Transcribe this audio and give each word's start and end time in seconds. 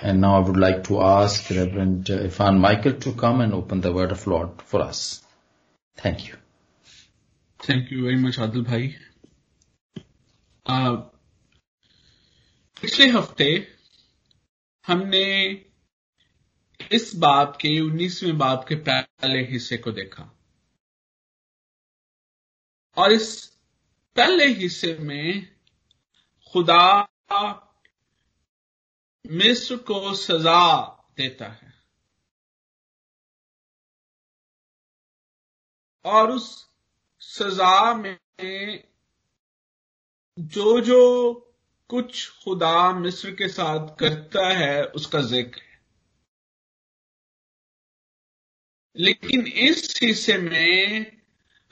And 0.00 0.20
now 0.20 0.36
I 0.36 0.40
would 0.46 0.56
like 0.56 0.84
to 0.84 1.00
ask 1.00 1.50
Reverend 1.50 2.04
Irfan 2.06 2.58
Michael 2.58 2.94
to 2.94 3.12
come 3.12 3.40
and 3.40 3.54
open 3.54 3.80
the 3.80 3.92
word 3.92 4.12
of 4.12 4.26
Lord 4.26 4.60
for 4.62 4.82
us. 4.82 5.22
Thank 5.96 6.28
you. 6.28 6.34
Thank 7.60 7.90
you 7.90 8.02
very 8.02 8.16
much, 8.16 8.36
Adil 8.36 8.64
Bhai. 8.64 8.96
Uh, 10.66 10.96
पिछले 12.80 13.06
हफ्ते 13.10 13.46
हमने 14.86 15.26
इस 16.92 17.14
बाब 17.16 17.56
के 17.60 17.78
उन्नीसवें 17.80 18.38
बाब 18.38 18.64
के 18.68 18.74
पहले 18.88 19.38
हिस्से 19.50 19.76
को 19.76 19.92
देखा 19.92 20.30
और 22.96 23.12
इस 23.12 23.28
पहले 24.16 24.46
हिस्से 24.60 24.94
में 25.00 25.48
खुदा 26.52 26.84
मिस्र 29.25 29.75
को 29.77 30.13
सजा 30.13 30.81
देता 31.17 31.45
है। 31.45 31.73
और 36.05 36.31
उस 36.31 36.69
सजा 37.19 37.93
में 37.93 38.83
जो 40.39 40.79
जो 40.81 41.31
कुछ 41.89 42.29
खुदा 42.43 42.91
मिस्र 42.93 43.31
के 43.31 43.47
साथ 43.47 43.95
करता 43.97 44.47
है, 44.49 44.83
उसका 44.85 45.21
ज़िक्र 45.21 45.61
है। 45.61 45.81
लेकिन 48.95 49.47
इस 49.47 49.99
हिस्से 50.03 50.37
में 50.37 51.21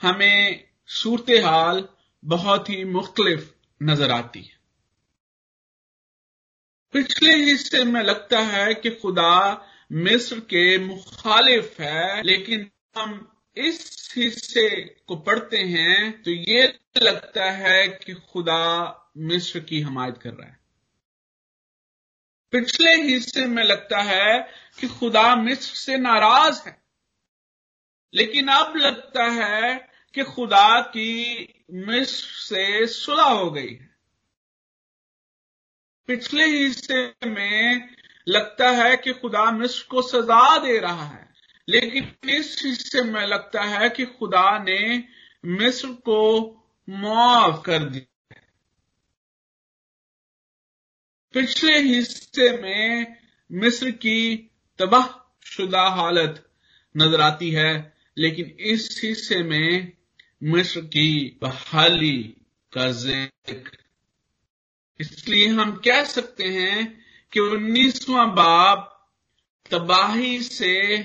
हमें 0.02 0.70
सूरत 0.88 1.30
हाल 1.46 1.88
बहुत 2.26 2.70
ही 2.70 2.84
मुख्तलिफ़ 2.86 3.52
नज़र 3.84 4.12
आती 4.12 4.42
है। 4.42 4.59
पिछले 6.94 7.36
हिस्से 7.36 7.84
में 7.84 8.02
लगता 8.04 8.40
है 8.40 8.74
कि 8.74 8.90
खुदा 8.92 9.34
मिस्र 9.92 10.40
के 10.40 10.78
मुखालिफ 10.78 11.80
है, 11.80 12.22
लेकिन 12.24 12.70
हम 12.98 13.12
इस 13.58 14.14
हिस्से 14.18 14.70
को 15.08 15.16
पढ़ते 15.16 15.58
हैं 15.58 16.22
तो 16.24 16.32
ये 16.32 16.64
लगता 16.98 17.50
है 17.52 17.88
कि 17.88 18.14
खुदा 18.32 18.66
मिस्र 19.18 19.60
की 19.60 19.82
हमायत 19.82 20.18
कर 20.18 20.30
रहा 20.30 20.48
है। 20.48 20.58
पिछले 22.54 22.96
हिस्से 23.04 23.46
में 23.46 23.64
लगता 23.64 24.02
है 24.02 24.40
कि 24.80 24.88
खुदा 24.90 25.36
मिस्र 25.36 25.76
से 25.76 25.98
नाराज़ 25.98 26.62
है, 26.68 26.78
लेकिन 28.14 28.48
अब 28.48 28.76
लगता 28.78 29.26
है 29.26 29.74
कि 30.14 30.24
खुदा 30.24 30.82
की 30.82 31.14
मिस्र 31.72 32.28
से 32.40 32.86
सुलह 32.88 33.30
हो 33.34 33.52
गई 33.52 33.74
है। 33.74 33.89
पिछले 36.10 36.46
हिस्से 36.46 37.30
में 37.30 37.90
लगता 38.28 38.70
है 38.70 38.96
कि 38.98 39.12
खुदा 39.14 39.52
मिस्र 39.52 39.86
को 39.90 40.02
सजा 40.02 40.58
दे 40.58 40.78
रहा 40.80 41.06
है, 41.06 41.30
लेकिन 41.68 42.30
इस 42.30 42.62
हिस्से 42.66 43.02
में 43.02 43.26
लगता 43.26 43.64
है 43.64 43.90
कि 43.90 44.06
खुदा 44.06 44.58
ने 44.64 45.04
मिस्र 45.46 45.88
को 45.88 46.22
मुआफ 46.88 47.62
कर 47.66 47.84
दिया। 47.84 48.36
पिछले 51.34 51.78
हिस्से 51.80 52.50
में 52.58 53.16
मिस्र 53.52 53.92
की 53.92 54.50
तबाह 54.80 55.08
शुदा 55.46 55.88
हालत 55.90 56.46
नज़र 56.96 57.22
आती 57.22 57.52
है, 57.52 57.94
लेकिन 58.18 58.56
इस 58.60 59.02
हिस्से 59.04 59.44
में 59.44 59.92
मिस्र 60.44 60.82
की 60.82 61.38
बहाली 61.42 62.18
का 62.74 62.92
ज़िक्र 62.92 63.79
इसलिए 65.00 65.48
हम 65.48 65.76
कह 65.76 66.04
सकते 66.04 66.44
हैं 66.44 67.04
कि 67.32 67.40
उन्नीसवा 67.40 68.26
बाप 68.26 68.86
तबाही 69.72 70.42
से 70.44 70.98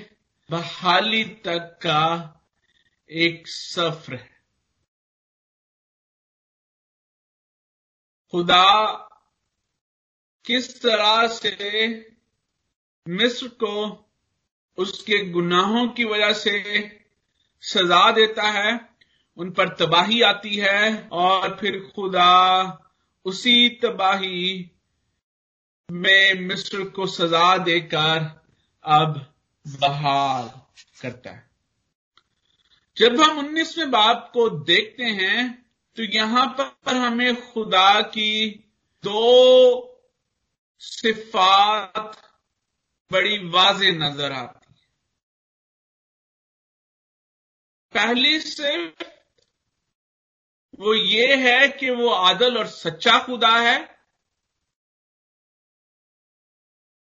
बहाली 0.49 1.23
तक 1.23 1.79
का 1.81 2.31
एक 3.09 3.47
सफ़र 3.47 4.13
है। 4.13 4.33
खुदा 8.33 8.91
किस 10.45 10.81
तरह 10.81 11.27
से 11.27 11.87
मिस्र 13.07 13.47
को 13.47 13.73
उसके 14.77 15.25
गुनाहों 15.25 15.87
की 15.87 16.05
वजह 16.05 16.33
से 16.33 16.61
सजा 17.63 18.11
देता 18.11 18.43
है, 18.43 18.89
उन 19.37 19.51
पर 19.51 19.69
तबाही 19.75 20.21
आती 20.21 20.55
है 20.55 21.09
और 21.11 21.57
फिर 21.61 21.79
खुदा 21.95 22.81
उसी 23.25 23.69
तबाही 23.83 24.71
में 25.89 26.39
मिस्र 26.39 26.83
को 26.89 27.05
सजा 27.07 27.57
देकर 27.57 28.23
अब 28.85 29.15
बहाल 29.65 30.49
करता 31.01 31.31
है। 31.31 31.43
जब 32.97 33.19
हम 33.21 33.37
उन्नीसवें 33.39 33.91
बाप 33.91 34.29
को 34.33 34.49
देखते 34.49 35.03
हैं 35.03 35.39
तो 35.97 36.03
यहाँ 36.05 36.45
पर 36.57 36.95
हमें 36.95 37.35
खुदा 37.43 38.01
की 38.01 38.49
दो 39.03 40.01
सिफात 40.81 42.21
बड़ी 43.11 43.37
वाजे 43.49 43.91
नज़र 43.93 44.31
आती 44.33 44.65
है। 44.69 44.87
पहली 47.93 48.39
सिर्फ़ 48.39 49.03
वो 50.79 50.93
ये 50.93 51.35
है 51.35 51.67
कि 51.67 51.89
वो 51.89 52.09
आदल 52.09 52.57
और 52.57 52.67
सच्चा 52.67 53.19
खुदा 53.19 53.59
है 53.59 53.95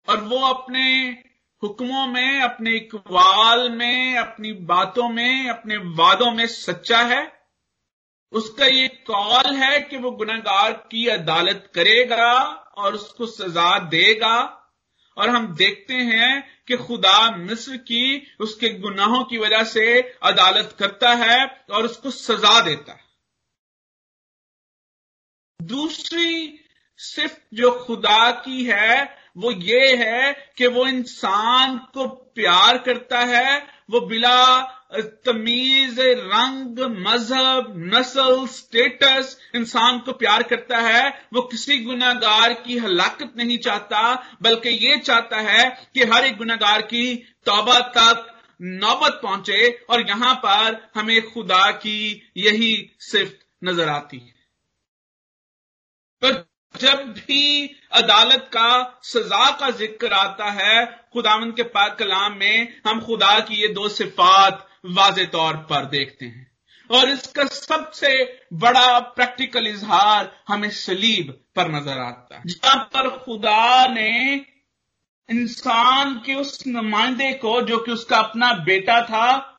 और 0.09 0.21
वो 0.21 0.39
अपने 0.39 0.93
हुक्मों 1.63 2.07
में, 2.07 2.41
अपने 2.41 2.77
इकबाल 2.77 3.71
में, 3.71 4.17
अपनी 4.17 4.53
बातों 4.53 5.09
में, 5.09 5.49
अपने 5.49 5.77
वादों 5.77 6.33
में 6.33 6.47
सच्चा 6.47 6.99
है। 6.99 7.41
उसका 8.33 8.67
ये 8.67 8.89
कॉल 8.89 9.55
है 9.55 9.81
कि 9.81 9.97
वो 9.97 10.11
गुनागार 10.11 10.73
की 10.73 11.07
अदालत 11.07 11.73
करेगा 11.75 12.43
और 12.77 12.95
उसको 12.95 13.27
सजा 13.27 13.79
देगा। 13.79 14.57
और 15.17 15.29
हम 15.29 15.55
देखते 15.55 15.95
हैं 15.95 16.65
कि 16.67 16.77
खुदा 16.77 17.31
मिस्र 17.31 17.77
की 17.77 18.37
उसके 18.41 18.69
गुनाहों 18.69 19.25
की 19.25 19.39
वजह 19.39 19.65
से 19.65 20.01
अदालत 20.23 20.77
करता 20.79 21.15
है 21.15 21.65
और 21.71 21.85
उसको 21.85 22.11
सजा 22.11 22.61
देता 22.61 22.93
है। 22.93 23.10
दूसरी 25.61 26.61
सिर्फ़ 26.97 27.39
जो 27.55 27.71
खुदा 27.71 28.31
की 28.31 28.65
है, 28.65 29.21
वो 29.37 29.53
ये 29.53 29.97
है 29.97 30.33
कि 30.57 30.67
वो 30.67 30.87
इंसान 30.87 31.79
को 31.79 32.07
प्यार 32.07 32.79
करता 32.79 33.19
है, 33.19 33.67
वो 33.91 34.01
बिला 34.01 34.61
तमीज, 35.27 36.01
रंग, 36.01 36.79
मज़हब, 36.79 37.75
नस्ल, 37.95 38.47
स्टेटस 38.47 39.37
इंसान 39.55 39.99
को 39.99 40.13
प्यार 40.13 40.43
करता 40.43 40.79
है, 40.79 41.29
वो 41.35 41.43
किसी 41.43 41.79
गुनागार 41.79 42.53
की 42.53 42.79
हलाकत 42.79 43.33
नहीं 43.37 43.59
चाहता, 43.59 44.15
बल्कि 44.43 44.69
ये 44.69 44.97
चाहता 44.97 45.41
है 45.41 45.89
कि 45.95 46.05
हर 46.05 46.25
एक 46.25 46.37
गुनागार 46.37 46.83
की 46.83 47.15
तौबा 47.47 47.79
तक 47.81 48.27
नौबत 48.63 49.21
पहुँचे 49.23 49.85
और 49.91 50.09
यहाँ 50.09 50.35
पर 50.35 50.91
हमें 50.95 51.31
खुदा 51.31 51.71
की 51.71 52.31
यही 52.37 52.91
सिर्फ़ 53.01 53.33
नज़र 53.65 53.89
आती 53.89 54.19
है। 54.19 54.40
पर 56.23 56.45
जब 56.75 57.05
भी 57.11 57.67
अदालत 57.93 58.49
का 58.53 59.01
सजा 59.05 59.51
का 59.51 59.71
ज़िक्र 59.71 60.13
आता 60.15 60.51
है 60.53 60.85
खुदावन 61.13 61.51
के 61.53 61.63
पाक 61.71 61.97
कलाम 61.99 62.37
में 62.37 62.81
हम 62.87 63.01
खुदा 63.01 63.39
की 63.41 63.61
ये 63.63 63.69
दो 63.69 63.89
सिफात 63.89 64.67
वाज 64.89 65.19
तौर 65.33 65.57
पर 65.71 65.85
देखते 65.87 66.27
हैं। 66.27 66.49
और 66.91 67.09
इसका 67.11 67.45
सबसे 67.47 68.13
बड़ा 68.53 68.99
प्रैक्टिकल 69.17 69.67
इजहार 69.67 70.31
हमें 70.49 70.71
सलीब 70.71 71.33
पर 71.57 71.69
नज़र 71.71 71.99
आता 71.99 72.37
है। 72.37 72.43
जहाँ 72.47 72.77
पर 72.95 73.09
खुदा 73.19 73.87
ने 73.87 74.35
इंसान 75.29 76.15
के 76.27 76.35
उस 76.35 76.67
नुमाइंदे 76.67 77.33
को, 77.33 77.61
जो 77.63 77.79
कि 77.79 77.93
उसका 77.93 78.19
अपना 78.19 78.53
बेटा 78.65 79.01
था, 79.03 79.57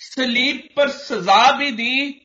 सलीब 0.00 0.68
पर 0.76 0.88
सजा 0.90 1.50
भी 1.52 1.70
दी 1.72 2.20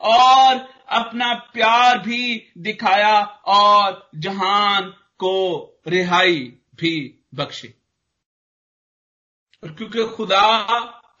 और 0.00 0.66
अपना 0.88 1.34
प्यार 1.34 1.98
भी 1.98 2.52
दिखाया 2.58 3.20
और 3.46 4.10
जहान 4.14 4.90
को 4.90 5.64
रिहाई 5.86 6.58
भी 6.74 7.24
बख्शी। 7.34 7.68
क्योंकि 9.64 10.04
खुदा 10.04 10.46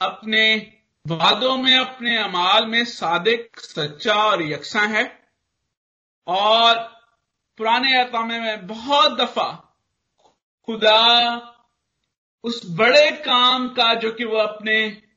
अपने 0.02 0.72
वादों 1.06 1.56
में, 1.56 1.78
अपने 1.78 2.18
अमाल 2.18 2.66
में 2.66 2.84
सादिक, 2.84 3.60
सच्चा 3.60 4.14
और 4.14 4.42
यकसा 4.42 4.80
है 4.80 5.30
और 6.26 6.78
पुराने 7.58 8.00
अकामे 8.00 8.40
में 8.40 8.66
बहुत 8.66 9.18
दफ़ा 9.18 9.76
खुदा 10.66 11.36
उस 12.44 12.62
बड़े 12.70 13.10
काम 13.10 13.68
का 13.68 13.94
जो 13.94 14.12
कि 14.12 14.24
वो 14.24 14.36
अपने 14.36 15.07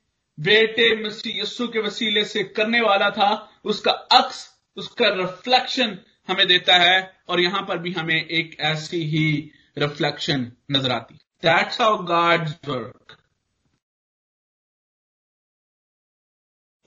बेटे 0.42 0.96
मसीह 1.04 1.42
यस्सु 1.42 1.68
के 1.68 1.80
वसीले 1.80 2.24
से 2.26 2.44
करने 2.44 2.82
वाला 2.82 3.10
था, 3.10 3.30
उसका 3.64 3.92
अक्स, 3.92 4.50
उसका 4.78 5.10
रिफ्लेक्शन 5.16 5.98
हमें 6.28 6.48
देता 6.48 6.76
है, 6.76 7.02
और 7.30 7.40
यहाँ 7.40 7.62
पर 7.62 7.78
भी 7.78 7.92
हमें 7.92 8.16
एक 8.16 8.60
ऐसी 8.60 9.04
ही 9.06 9.52
रिफ्लेक्शन 9.78 10.52
नज़र 10.72 10.92
आती 10.92 11.16
दैट्स 11.44 11.82
हाउ 11.82 11.98
गॉड्स 12.06 12.56
वर्क 12.68 13.18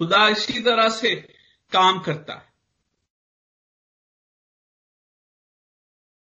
खुदा 0.01 0.27
इसी 0.29 0.61
तरह 0.63 0.89
से 0.89 1.15
काम 1.73 2.01
करता 2.01 2.35
है। 2.35 2.53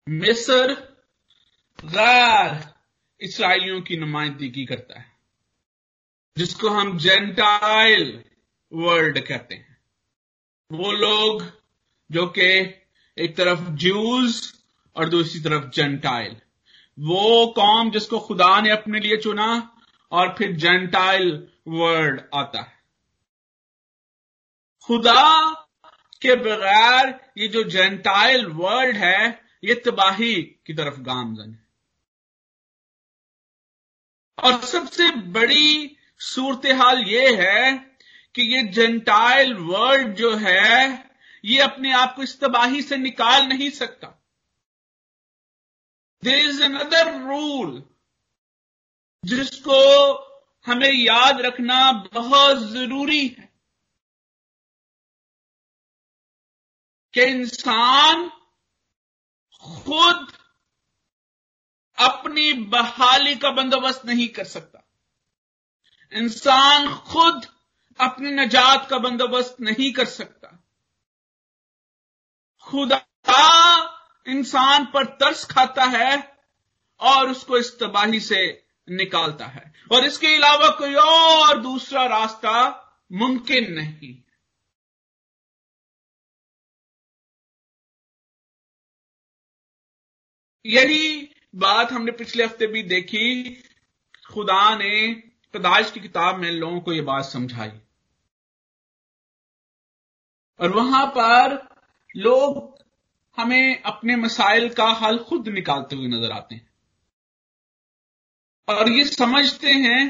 मिस्र 0.08 0.74
गैर 1.80 2.62
इसराइलियों 3.22 3.82
की 3.82 3.98
नुमाइंदगी 3.98 4.66
करता 4.66 5.00
है। 5.00 5.13
जिसको 6.38 6.70
हम 6.70 6.98
जेंटाइल 6.98 8.24
वर्ल्ड 8.74 9.20
कहते 9.20 9.56
हैं। 9.56 9.78
वो 10.72 10.92
लोग 10.92 11.44
जो 12.12 12.28
कि 12.28 12.48
एक 13.18 13.36
तरफ़ 13.38 13.70
ज्यूज 13.70 14.54
और 14.96 15.10
दूसरी 15.10 15.40
तरफ़ 15.42 15.70
जेंटाइल 15.70 16.36
वो 17.00 17.54
कौम 17.56 17.92
जिसको 17.92 18.20
खुदा 18.20 18.62
ने 18.62 18.70
अपने 18.70 19.00
लिए 19.00 19.18
चुना 19.18 19.78
और 20.12 20.36
फिर 20.38 20.52
जेंटाइल 20.52 21.48
वर्ल्ड 21.68 22.22
आता 22.34 22.62
है। 22.62 22.84
खुदा 24.82 25.52
के 26.22 26.36
बगैर 26.36 27.32
ये 27.38 27.48
जो 27.48 27.64
जेंटाइल 27.64 28.46
वर्ल्ड 28.46 28.98
है, 28.98 29.46
ये 29.64 29.76
तबाही 29.76 30.36
की 30.36 30.74
तरफ़ 30.74 31.00
गामजन 31.00 31.52
है। 31.52 31.68
और 34.44 34.62
सबसे 34.62 35.12
बड़ी 35.12 35.98
सूरत 36.22 36.66
हाल 36.66 37.04
ये 37.04 37.36
है 37.36 37.72
कि 38.36 38.42
ये 38.56 38.64
जेंटाइल 38.64 39.54
वर्ल्ड 39.54 40.16
जो 40.16 40.36
है, 40.36 41.12
ये 41.46 41.60
अपने 41.60 41.94
आप 41.94 42.16
को 42.16 42.24
इस 42.24 42.40
तबाही 42.40 42.82
से 42.82 42.98
निकाल 42.98 43.46
नहीं 43.46 43.70
सकता। 43.70 44.08
देर 46.24 46.38
इज़ 46.38 46.64
अनदर 46.64 47.12
रूल 47.20 47.84
जिसको 49.24 49.80
हमें 50.66 50.92
याद 50.92 51.42
रखना 51.42 51.92
बहुत 52.14 52.58
ज़रूरी 52.58 53.28
है 53.28 53.50
कि 57.14 57.24
इंसान 57.24 58.30
खुद 59.64 60.32
अपनी 61.98 62.54
बहाली 62.54 63.36
का 63.36 63.52
बंदोबस्त 63.52 64.06
नहीं 64.06 64.28
कर 64.28 64.44
सकता। 64.44 64.83
इंसान 66.14 66.94
खुद 66.94 67.46
अपनी 68.00 68.32
नजात 68.32 68.90
का 68.90 68.98
बंदोबस्त 68.98 69.58
नहीं 69.62 69.94
कर 69.94 70.06
सकता। 70.06 70.64
खुदा 72.60 73.06
इंसान 74.28 74.86
पर 74.86 75.06
तरस 75.06 75.46
खाता 75.46 75.84
है 75.84 76.38
और 77.00 77.32
उसको 77.32 77.58
इस 77.58 77.80
तबाही 77.80 78.20
से 78.20 78.68
निकालता 78.90 79.46
है। 79.46 79.74
और 79.92 80.06
इसके 80.06 80.36
अलावा 80.36 80.70
कोई 80.70 80.94
और 80.94 81.62
दूसरा 81.62 82.06
रास्ता 82.06 82.54
मुमकिन 83.12 83.74
नहीं। 83.74 84.24
यही 90.66 91.30
बात 91.56 91.92
हमने 91.92 92.12
पिछले 92.12 92.44
हफ़्ते 92.44 92.68
भी 92.68 92.84
देखी। 92.84 93.54
खुदा 94.30 94.76
ने 94.76 95.33
पैदाइश 95.54 95.92
की 95.92 96.00
किताब 96.00 96.38
में 96.40 96.50
लोगों 96.52 96.80
को 96.82 96.94
यह 96.94 97.04
बात 97.04 97.26
समझाई। 97.26 97.72
और 100.60 100.72
वहाँ 100.72 101.06
पर 101.18 101.56
लोग 102.16 102.62
हमें 103.38 103.82
अपने 103.84 104.16
मसाइल 104.16 104.70
का 104.74 104.86
हल 105.02 105.18
खुद 105.20 105.48
निकालते 105.50 105.96
हुए 105.96 106.08
नज़र 106.08 106.32
आते 106.32 106.56
हैं। 106.56 106.70
और 108.68 108.90
ये 108.92 109.06
समझते 109.06 109.72
हैं 109.74 110.02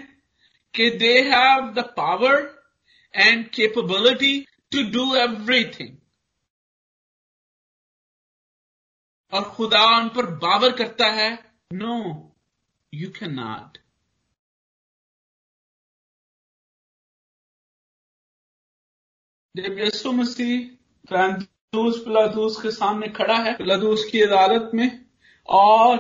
कि 0.74 0.90
they 0.98 1.14
have 1.24 1.70
the 1.74 1.86
power 1.98 2.36
and 3.14 3.48
capability 3.50 4.40
to 4.72 4.84
do 4.92 5.14
everything 5.16 5.98
और 9.34 9.50
खुदा 9.50 9.86
उन 9.98 10.10
पर 10.10 10.26
बावर 10.38 10.76
करता 10.78 11.08
है 11.12 11.32
नो 11.74 11.96
यू 12.94 13.10
कैन 13.12 13.34
नॉट 13.34 13.78
जब 19.56 19.78
यसु 19.80 20.12
मसीह 20.12 20.60
फ्रांदूस 21.08 21.98
पिलादूस 22.06 22.62
के 22.62 22.72
सामने 22.72 23.08
खड़ा 23.18 23.38
है 23.38 23.54
पिलादूस 23.58 24.06
की 24.12 24.22
अदालत 24.22 24.72
में, 24.74 24.90
और 25.50 25.98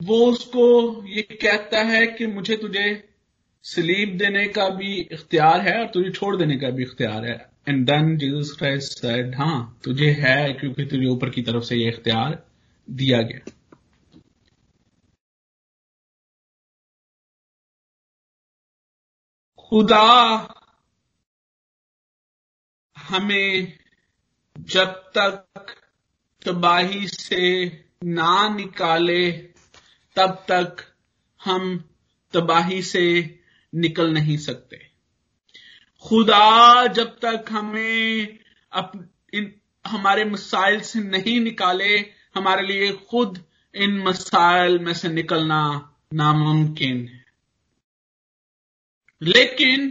वो 0.00 0.18
उसको 0.26 0.66
ये 1.08 1.22
कहता 1.22 1.82
है 1.84 2.06
कि 2.08 2.26
मुझे 2.26 2.56
तुझे 2.56 2.84
सलीब 3.64 4.16
देने 4.18 4.46
का 4.48 4.68
भी 4.70 4.94
इख्तियार 5.12 5.60
है 5.60 5.78
और 5.80 5.90
तुझे 5.90 6.10
छोड़ 6.10 6.36
देने 6.36 6.56
का 6.58 6.70
भी 6.70 6.82
इख्तियार 6.82 7.24
है। 7.26 7.36
And 7.68 7.84
then 7.86 8.16
Jesus 8.18 8.56
Christ 8.58 8.98
said 8.98 9.34
हाँ 9.36 9.80
तुझे 9.84 10.10
है, 10.20 10.52
क्योंकि 10.54 10.84
तुझे 10.86 11.06
ऊपर 11.08 11.30
की 11.30 11.42
तरफ़ 11.42 11.64
से 11.64 11.76
ये 11.76 11.88
इख्तियार 11.88 12.42
दिया 12.88 13.22
गया। 13.22 13.50
खुदा 19.58 20.61
हमें 23.02 23.78
जब 24.58 24.86
तक 24.86 25.76
तबाही 26.42 27.08
से 27.08 27.66
ना 28.04 28.48
निकाले 28.48 29.32
तब 30.16 30.44
तक 30.50 30.94
हम 31.44 31.90
तबाही 32.32 32.82
से 32.82 33.38
निकल 33.74 34.12
नहीं 34.12 34.36
सकते। 34.36 34.90
खुदा 36.02 36.86
जब 36.86 37.18
तक 37.18 37.44
हमें 37.50 38.38
अप, 38.72 39.10
इन 39.34 39.54
हमारे 39.86 40.24
मसाइल 40.24 40.80
से 40.80 41.00
नहीं 41.00 41.40
निकाले 41.40 41.98
हमारे 42.34 42.62
लिए 42.62 42.92
खुद 42.92 43.44
इन 43.74 43.98
मसाइल 43.98 44.78
में 44.78 44.94
से 44.94 45.08
निकलना 45.08 45.94
नामुमकिन 46.14 47.08
है। 47.08 47.24
लेकिन 49.22 49.90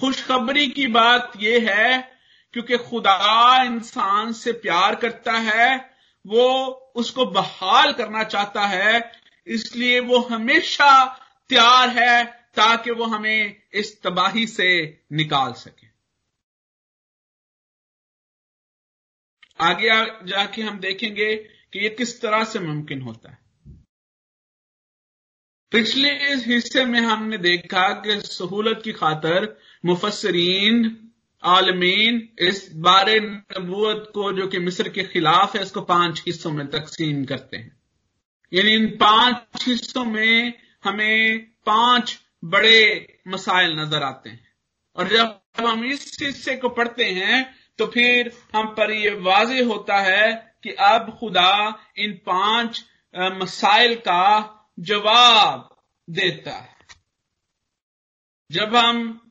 खुशखबरी 0.00 0.68
की 0.68 0.86
बात 0.86 1.32
यह 1.40 1.74
है 1.74 2.15
क्योंकि 2.56 2.76
खुदा 2.76 3.62
इंसान 3.62 4.32
से 4.32 4.52
प्यार 4.52 4.94
करता 4.94 5.32
है, 5.32 5.94
वो 6.26 6.48
उसको 6.96 7.26
बहाल 7.26 7.92
करना 7.92 8.24
चाहता 8.24 8.66
है, 8.66 9.12
इसलिए 9.46 10.00
वो 10.00 10.18
हमेशा 10.18 11.04
तैयार 11.48 11.88
है 11.88 12.24
ताकि 12.54 12.90
वो 12.90 13.04
हमें 13.04 13.62
इस 13.72 14.02
तबाही 14.02 14.46
से 14.46 15.00
निकाल 15.12 15.52
सके। 15.52 15.86
आगे 19.60 19.88
जाके 20.26 20.62
हम 20.62 20.78
देखेंगे 20.78 21.36
कि 21.72 21.78
ये 21.78 21.88
किस 21.88 22.20
तरह 22.22 22.44
से 22.44 22.58
मुमकिन 22.58 23.02
होता 23.02 23.30
है। 23.30 23.38
पिछले 25.70 26.32
इस 26.32 26.46
हिस्से 26.46 26.84
में 26.84 27.00
हमने 27.00 27.38
देखा 27.38 27.92
कि 27.92 28.20
सहूलत 28.20 28.82
की 28.84 28.92
खातर 28.92 29.60
मुफसरीन 29.84 31.02
आलमीन, 31.46 32.28
इस 32.40 32.68
बारे 32.74 33.18
नबूत 33.20 34.10
को 34.14 34.32
जो 34.32 34.46
कि 34.46 34.58
मिस्र 34.58 34.88
के 34.88 35.02
खिलाफ 35.04 35.56
है, 35.56 35.62
इसको 35.62 35.80
पाँच 35.82 36.22
हिस्सों 36.26 36.50
में 36.52 36.66
तकसीम 36.66 37.24
करते 37.24 37.56
हैं। 37.56 37.76
यानी 38.52 38.74
इन 38.74 38.86
पाँच 38.96 39.66
हिस्सों 39.66 40.04
में 40.04 40.52
हमें 40.84 41.38
पाँच 41.66 42.18
बड़े 42.44 43.20
मसाइल 43.28 43.78
नज़र 43.80 44.02
आते 44.02 44.30
हैं। 44.30 44.44
और 44.96 45.08
जब 45.08 45.40
हम 45.60 45.84
इस 45.84 46.16
हिस्से 46.22 46.56
को 46.56 46.68
पढ़ते 46.70 47.04
हैं 47.04 47.44
तो 47.78 47.86
फिर 47.86 48.30
हम 48.54 48.66
पर 48.74 48.90
यह 48.92 49.16
वाज 49.22 49.50
होता 49.62 49.96
है 50.00 50.32
कि 50.62 50.70
अब 50.82 51.16
खुदा 51.20 51.52
इन 51.98 52.12
पाँच 52.26 52.84
मसाइल 53.14 53.94
का 54.00 54.24
जवाब 54.80 55.68
देता 56.08 56.50
है। 56.52 56.74
जब 58.50 58.76
हम 58.76 59.25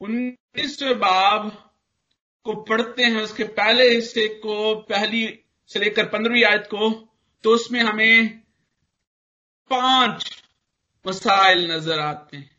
उन्नीसवें 0.00 0.98
बाब 0.98 1.50
को 2.46 2.54
पढ़ते 2.62 3.04
हैं, 3.04 3.22
उसके 3.22 3.44
पहले 3.44 3.88
हिस्से 3.90 4.26
को, 4.28 4.74
पहली 4.74 5.26
से 5.70 5.80
लेकर 5.80 6.06
पंद्रहवीं 6.08 6.44
आयत 6.44 6.66
को 6.66 6.90
तो 7.44 7.54
उसमें 7.54 7.80
हमें 7.80 8.38
पाँच 9.70 10.42
मसाइल 11.04 11.70
नज़र 11.72 11.98
आते 12.00 12.36
हैं। 12.36 12.56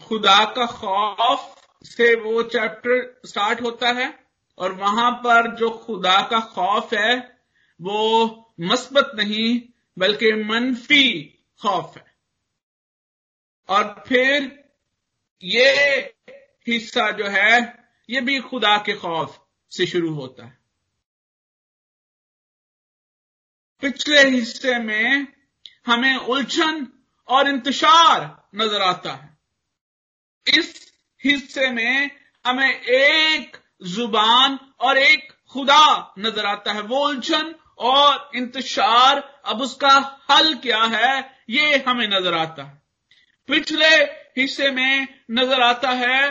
खुदा 0.00 0.44
का 0.56 0.66
खौफ 0.66 1.54
से 1.84 2.14
वो 2.14 2.42
चैप्टर 2.42 3.20
स्टार्ट 3.26 3.60
होता 3.60 3.88
है, 3.92 4.12
और 4.58 4.72
वहाँ 4.72 5.10
पर 5.24 5.54
जो 5.56 5.70
खुदा 5.78 6.20
का 6.22 6.40
खौफ 6.54 6.94
है, 6.94 7.16
वो 7.80 8.54
मस्बत 8.60 9.12
नहीं, 9.16 9.60
बल्कि 9.96 10.32
मनफी 10.44 11.04
खौफ 11.60 11.96
है। 11.96 12.06
और 13.68 14.04
फिर 14.06 14.46
ये 15.42 15.98
हिस्सा 16.68 17.10
जो 17.10 17.28
है, 17.28 17.84
ये 18.08 18.20
भी 18.20 18.38
खुदा 18.40 18.76
के 18.78 18.94
खौफ 18.94 19.38
से 19.72 19.86
शुरू 19.86 20.14
होता 20.14 20.44
है। 20.44 20.58
पिछले 23.82 24.20
हिस्से 24.28 24.78
में 24.78 25.26
हमें 25.86 26.16
उलझन 26.16 26.86
और 27.28 27.48
इंतशार 27.48 28.20
नज़र 28.54 28.82
आता 28.82 29.12
है। 29.12 29.36
इस 30.46 30.92
हिस्से 31.24 31.70
में 31.70 32.10
हमें 32.44 32.80
एक 32.80 33.56
ज़ुबान 33.86 34.58
और 34.80 34.98
एक 34.98 35.32
खुदा 35.52 36.14
नज़र 36.18 36.46
आता 36.46 36.72
है। 36.72 36.82
वो 36.82 37.06
उलझन 37.08 37.54
और 37.78 38.30
इंतशार 38.34 39.18
अब 39.44 39.60
उसका 39.60 40.24
हल 40.30 40.54
क्या 40.54 40.82
है, 40.84 41.36
ये 41.50 41.76
हमें 41.78 42.06
नज़र 42.08 42.34
आता 42.34 42.62
है। 42.62 42.82
पिछले 43.48 43.90
हिस्से 44.38 44.70
में 44.70 45.08
नज़र 45.30 45.60
आता 45.60 45.90
है 45.90 46.30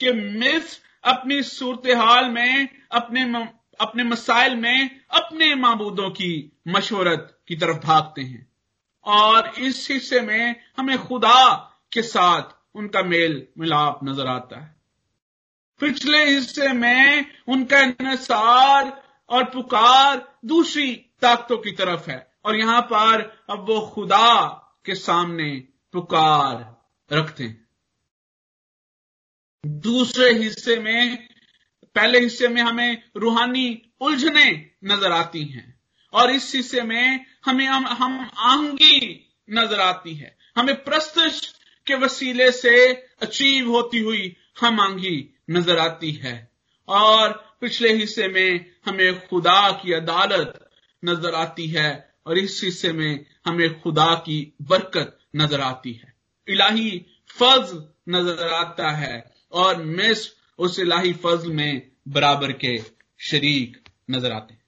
कि 0.00 0.12
मिस 0.12 0.82
अपनी 1.04 1.42
सूरत 1.42 1.82
हाल 1.86 2.30
में, 2.30 2.68
अपने 2.92 3.48
अपने 3.80 4.04
मसाइल 4.04 4.56
में, 4.56 5.00
अपने 5.10 5.54
मबूदों 5.54 6.10
की 6.10 6.58
मशवरत 6.68 7.38
की 7.48 7.56
तरफ़ 7.56 7.76
भागते 7.76 8.22
हैं। 8.22 8.52
और 9.04 9.52
इस 9.58 9.88
हिस्से 9.90 10.20
में 10.20 10.56
हमें 10.78 10.98
खुदा 10.98 11.56
के 11.92 12.02
साथ 12.02 12.42
उनका 12.74 13.02
मेल 13.02 13.46
मिलाप 13.58 14.00
नज़र 14.04 14.26
आता 14.26 14.60
है। 14.60 14.76
पिछले 15.80 16.24
हिस्से 16.24 16.68
में 16.68 17.26
उनका 17.48 17.78
इंसार 17.78 19.02
और 19.28 19.44
पुकार 19.44 20.38
दूसरी 20.44 20.92
ताकतों 21.22 21.58
की 21.58 21.70
तरफ़ 21.70 22.10
है। 22.10 22.32
और 22.44 22.56
यहाँ 22.56 22.82
पर 22.82 23.44
अब 23.50 23.66
वो 23.68 23.80
खुदा 23.94 24.46
के 24.84 24.94
सामने 24.94 25.64
पुकार 25.92 26.75
रखते। 27.12 27.44
हैं 27.44 27.64
दूसरे 29.64 30.32
हिस्से 30.32 30.76
में 30.76 31.28
पहले 31.96 32.20
हिस्से 32.20 32.48
में 32.48 32.62
हमें 32.62 33.02
रूहानी 33.16 33.82
उलझने 34.00 34.70
नज़र 34.84 35.12
आती 35.12 35.42
हैं 35.44 35.80
और 36.12 36.30
इस 36.30 36.54
हिस्से 36.54 36.82
में 36.82 37.26
हमें 37.44 37.66
हम, 37.66 37.86
हम 37.86 38.30
आंगी 38.36 39.30
नज़र 39.50 39.80
आती 39.80 40.14
है। 40.14 40.38
हमें 40.56 40.84
प्रस्तुष 40.84 41.40
के 41.86 41.94
वसीले 41.94 42.52
से 42.52 42.92
अचीव 43.22 43.70
होती 43.70 43.98
हुई 43.98 44.36
हम 44.60 44.80
आंगी 44.80 45.34
नज़र 45.50 45.78
आती 45.78 46.12
है 46.12 46.50
और 46.88 47.56
पिछले 47.60 47.92
हिस्से 47.92 48.28
में 48.28 48.72
हमें 48.86 49.28
खुदा 49.28 49.70
की 49.72 49.92
अदालत 49.92 50.70
नज़र 51.04 51.34
आती 51.34 51.66
है 51.66 52.14
और 52.26 52.38
इस 52.38 52.60
हिस्से 52.64 52.92
में 52.92 53.26
हमें 53.46 53.80
खुदा 53.80 54.14
की 54.14 54.52
बरकत 54.62 55.18
नज़र 55.36 55.60
आती 55.60 55.92
है। 55.92 56.15
इलाही 56.48 56.98
फज 57.30 57.72
नज़र 58.08 58.48
आता 58.54 58.90
है 58.90 59.24
और 59.52 59.82
मिस 59.84 60.28
उस 60.58 60.78
इलाही 60.78 61.12
फजल 61.24 61.52
में 61.52 61.90
बराबर 62.08 62.52
के 62.54 62.76
शरीक 63.20 63.82
नज़र 64.10 64.32
आते 64.32 64.54
हैं। 64.54 64.64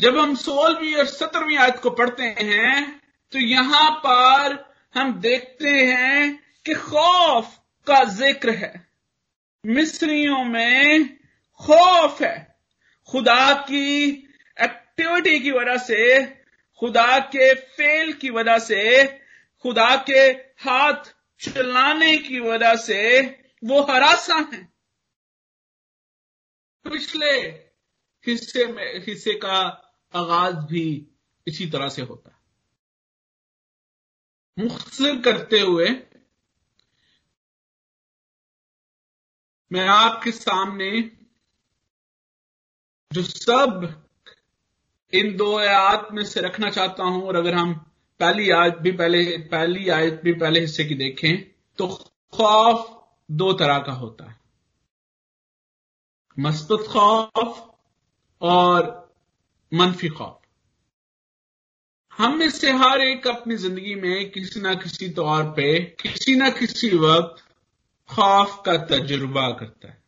जब 0.00 0.18
हम 0.18 0.34
सोलहवीं 0.34 0.94
और 0.94 1.06
सत्रहवीं 1.06 1.56
आयत 1.58 1.78
को 1.78 1.90
पढ़ते 1.92 2.24
हैं 2.40 3.00
तो 3.32 3.38
यहाँ 3.38 3.90
पर 4.04 4.58
हम 4.94 5.12
देखते 5.20 5.68
हैं 5.68 6.36
कि 6.66 6.74
खौफ 6.74 7.56
का 7.86 8.02
ज़िक्र 8.04 8.50
है। 8.52 8.72
मिस्रियों 9.64 10.44
में 10.44 11.08
खौफ 11.60 12.22
है। 12.22 12.36
खुदा 13.08 13.52
की 13.62 14.10
एक्टिविटी 15.00 15.40
की 15.40 15.50
वजह 15.50 15.76
से, 15.76 16.26
खुदा 16.78 17.18
के 17.18 17.54
फेल 17.54 18.12
की 18.12 18.30
वजह 18.30 18.58
से, 18.58 19.08
खुदा 19.62 19.96
के 19.96 20.20
हाथ 20.60 21.04
चलाने 21.40 22.16
की 22.16 22.40
वजह 22.40 22.76
से 22.76 23.20
वो 23.64 23.82
हरासा 23.82 24.34
है। 24.34 24.72
पिछले 26.84 27.30
हिस्से 28.26 28.66
में, 28.66 29.06
हिस्से 29.06 29.34
का 29.34 29.56
आगाज़ 30.14 30.54
भी 30.54 31.08
इसी 31.46 31.70
तरह 31.70 31.88
से 31.88 32.02
होता 32.02 32.30
है। 32.30 32.40
मुख्तर 34.64 35.20
करते 35.20 35.60
हुए 35.60 35.88
मैं 39.72 39.88
आपके 39.88 40.32
सामने 40.32 41.16
जो 43.12 43.22
सब 43.22 44.06
इन 45.12 45.36
दो 45.36 45.56
आयत 45.58 46.08
में 46.12 46.24
से 46.24 46.40
रखना 46.40 46.70
चाहता 46.70 47.04
हूँ, 47.04 47.22
और 47.22 47.36
अगर 47.36 47.54
हम 47.54 47.72
पहली 48.20 48.50
आयत 48.52 48.76
भी 48.76 48.92
पहले, 48.92 49.24
पहली 49.48 49.88
आयत 49.90 50.20
भी 50.24 50.32
पहले 50.34 50.60
हिस्से 50.60 50.84
की 50.84 50.94
देखें 50.96 51.42
तो 51.78 51.86
खौफ 52.32 52.88
दो 53.32 53.52
तरह 53.52 53.78
का 53.78 53.92
होता 53.92 54.30
है। 54.30 54.38
मस्बत 56.36 56.86
खौफ 56.88 57.66
और 58.42 58.88
मनफी 59.72 60.08
खौफ। 60.08 60.36
हम 62.12 62.36
में 62.38 62.50
से 62.50 62.70
हर 62.74 63.00
एक 63.00 63.26
अपनी 63.26 63.56
ज़िंदगी 63.56 63.94
में 63.94 64.30
किसी 64.30 64.60
ना 64.60 64.74
किसी 64.74 65.08
तौर 65.10 65.44
पे, 65.50 65.78
किसी 66.02 66.34
ना 66.36 66.48
किसी 66.50 66.90
वक्त 66.98 67.44
खौफ 68.10 68.62
का 68.66 68.76
तजुर्बा 68.86 69.50
करता 69.50 69.88
है। 69.88 69.98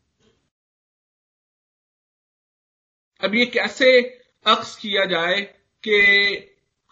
अब 3.22 3.34
ये 3.34 3.46
कैसे 3.48 4.00
अक्स 4.46 4.76
किया 4.76 5.04
जाए 5.04 5.40
कि 5.84 5.98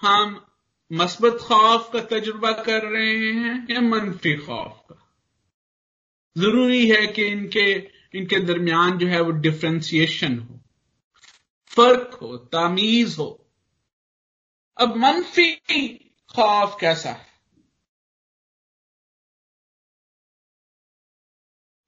हम 0.01 0.47
मस्बत 0.93 1.39
खौफ 1.41 1.93
का 1.93 2.01
तजुर्बा 2.01 2.53
कर 2.53 2.83
रहे 2.85 3.33
हैं 3.33 3.67
या 3.71 3.81
मनफी 3.81 4.37
खौफ 4.37 4.85
का? 4.89 4.97
ज़रूरी 6.39 6.89
है 6.91 7.07
कि 7.07 7.25
इनके 7.25 7.91
इनके 8.15 8.39
दरमियान 8.41 8.99
जो 8.99 9.07
है 9.07 9.21
वो 9.21 9.31
डिफ्रेंसिएशन 9.31 10.39
हो, 10.39 10.61
फ़र्क 11.67 12.15
हो, 12.15 12.37
तामीज 12.37 13.17
हो। 13.19 13.47
अब 14.77 14.97
मनफी 14.97 15.53
खौफ 16.37 16.77
कैसा 16.81 17.11
है? 17.11 17.31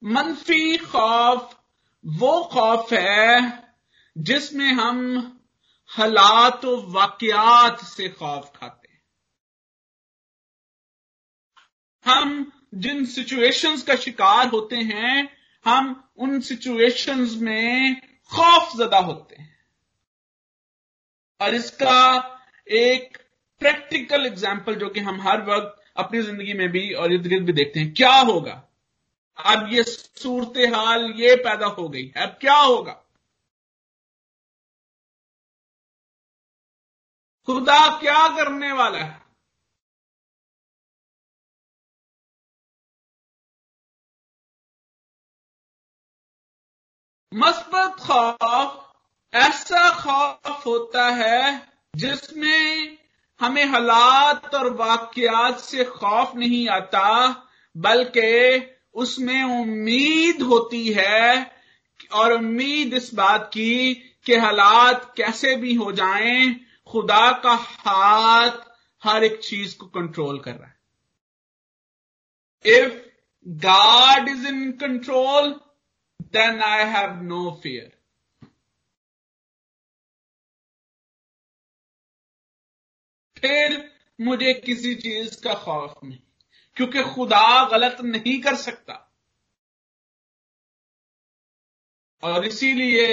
मनफी 0.03 0.77
खौफ 0.77 1.63
वो 2.05 2.43
खौफ 2.43 2.93
है 2.93 3.63
जिसमें 4.17 4.73
हम 4.73 4.99
हालात 5.89 6.65
वाकयात 6.65 7.83
से 7.85 8.07
खौफ 8.09 8.51
खाते 8.55 8.87
हैं। 8.87 9.01
हम 12.05 12.51
जिन 12.75 13.05
सिचुएशंस 13.05 13.83
का 13.83 13.95
शिकार 13.95 14.47
होते 14.47 14.75
हैं, 14.75 15.29
हम 15.65 16.11
उन 16.17 16.39
सिचुएशंस 16.41 17.35
में 17.41 18.01
खौफ 18.31 18.75
ज़्यादा 18.75 18.97
होते 18.99 19.35
हैं। 19.35 19.51
और 21.41 21.55
इसका 21.55 21.99
एक 22.67 23.17
प्रैक्टिकल 23.61 24.25
एग्ज़ाम्पल 24.25 24.75
जो 24.75 24.89
कि 24.89 24.99
हम 24.99 25.21
हर 25.21 25.41
वक्त 25.45 25.81
अपनी 25.97 26.21
ज़िंदगी 26.21 26.53
में 26.53 26.67
भी 26.71 26.91
और 26.93 27.13
इर्द 27.13 27.27
गिर्द 27.27 27.45
भी 27.45 27.53
देखते 27.53 27.79
हैं, 27.79 27.93
क्या 27.93 28.13
होगा? 28.13 28.61
अब 29.37 29.69
ये 29.73 29.83
सूरत 29.83 30.57
हाल 30.75 31.11
ये 31.17 31.35
पैदा 31.37 31.65
हो 31.67 31.87
गई, 31.89 32.07
अब 32.17 32.37
क्या 32.41 32.55
होगा? 32.55 33.02
खुदा 37.47 37.87
क्या 37.99 38.27
करने 38.27 38.71
वाला 38.71 38.99
है? 38.99 39.23
मस्बत 47.33 47.95
खौफ 47.99 48.79
ऐसा 49.33 49.89
खौफ 49.89 50.65
होता 50.65 51.07
है 51.07 51.67
जिसमें 51.95 52.97
हमें 53.39 53.65
हालात 53.65 54.55
और 54.55 54.73
वाकयात 54.73 55.59
से 55.59 55.83
खौफ 55.83 56.35
नहीं 56.35 56.67
आता, 56.69 57.29
बल्कि 57.77 58.67
उसमें 58.93 59.43
उम्मीद 59.43 60.41
होती 60.41 60.87
है 60.87 61.51
और 62.11 62.33
उम्मीद 62.33 62.93
इस 62.93 63.13
बात 63.13 63.49
की 63.53 63.93
कि 64.25 64.35
हालात 64.35 65.13
कैसे 65.17 65.55
भी 65.55 65.73
हो 65.73 65.91
जाएँ 65.91 66.65
खुदा 66.87 67.31
का 67.43 67.53
हाथ 67.53 68.59
हर 69.03 69.23
एक 69.23 69.39
चीज़ 69.43 69.77
को 69.77 69.85
कंट्रोल 69.89 70.39
कर 70.39 70.55
रहा 70.55 70.67
है। 70.67 70.81
If 72.65 72.93
God 73.45 74.29
is 74.29 74.47
in 74.47 74.71
control 74.77 75.51
then 76.33 76.61
I 76.63 76.85
have 76.91 77.21
no 77.23 77.49
fear 77.63 77.91
फिर 83.37 83.91
मुझे 84.19 84.53
किसी 84.55 84.93
चीज़ 84.95 85.41
का 85.43 85.53
खौफ 85.53 86.03
नहीं, 86.03 86.19
क्योंकि 86.77 87.03
खुदा 87.13 87.65
गलत 87.69 87.97
नहीं 88.01 88.39
कर 88.41 88.55
सकता। 88.55 88.93
और 92.23 92.45
इसीलिए 92.45 93.07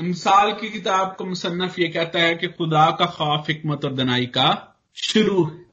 मिसाल 0.00 0.52
की 0.52 0.70
किताब 0.70 1.14
को 1.16 1.24
मुसन्फ 1.24 1.78
ये 1.78 1.88
कहता 1.88 2.20
है 2.20 2.34
कि 2.34 2.48
खुदा 2.48 2.90
का 2.98 3.06
खौफ 3.06 3.48
हिकमत 3.48 3.84
और 3.84 3.92
दनाई 3.94 4.26
का 4.26 4.48
शुरू 4.96 5.44
है। 5.44 5.64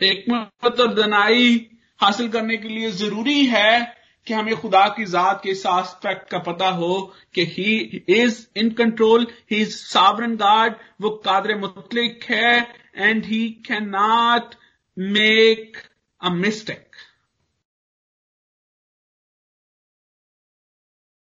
हिकमत 0.00 0.80
और 0.80 0.94
दनाई 0.94 1.54
हासिल 2.00 2.28
करने 2.28 2.56
के 2.56 2.68
लिए 2.68 2.90
ज़रूरी 2.92 3.44
है 3.46 3.94
कि 4.26 4.34
हमें 4.34 4.56
खुदा 4.56 4.86
की 4.88 5.04
जात 5.04 5.40
के 5.42 5.50
इस 5.50 5.64
एस्पेक्ट 5.66 6.28
का 6.30 6.38
पता 6.38 6.68
हो 6.70 6.94
कि 7.34 7.44
he 7.46 7.74
is 8.08 8.46
in 8.56 8.70
control 8.70 9.26
he 9.50 9.60
is 9.62 9.76
sovereign 9.76 10.36
God 10.36 10.74
वो 11.00 11.10
कादर 11.26 11.58
मुतलिक 11.58 12.24
है 12.30 12.56
and 12.96 13.24
he 13.24 13.48
can 13.66 13.88
not 13.88 14.54
make 14.96 15.76
a 16.20 16.30
mistake 16.34 16.85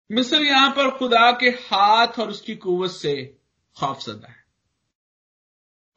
मिस्र 0.09 0.41
यहाँ 0.43 0.69
पर 0.71 0.89
खुदा 0.97 1.31
के 1.39 1.49
हाथ 1.61 2.19
और 2.19 2.29
उसकी 2.29 2.55
कुवत 2.57 2.91
से 2.91 3.15
खौफजदा 3.77 4.27
है। 4.27 4.43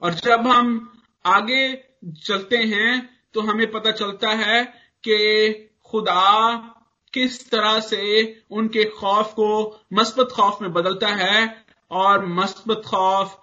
और 0.02 0.14
जब 0.16 0.46
हम 0.46 0.72
आगे 1.24 1.62
चलते 2.24 2.56
हैं 2.56 3.08
तो 3.34 3.40
हमें 3.42 3.70
पता 3.70 3.90
चलता 3.92 4.30
है 4.36 4.62
कि 5.04 5.52
खुदा 5.84 6.56
किस 7.14 7.50
तरह 7.50 7.78
से 7.80 8.02
उनके 8.52 8.84
खौफ 8.90 9.32
को 9.32 9.48
मस्बत 9.92 10.28
खौफ 10.32 10.62
में 10.62 10.72
बदलता 10.72 11.08
है 11.16 11.64
और 11.90 12.26
मस्बत 12.28 12.82
खौफ 12.86 13.40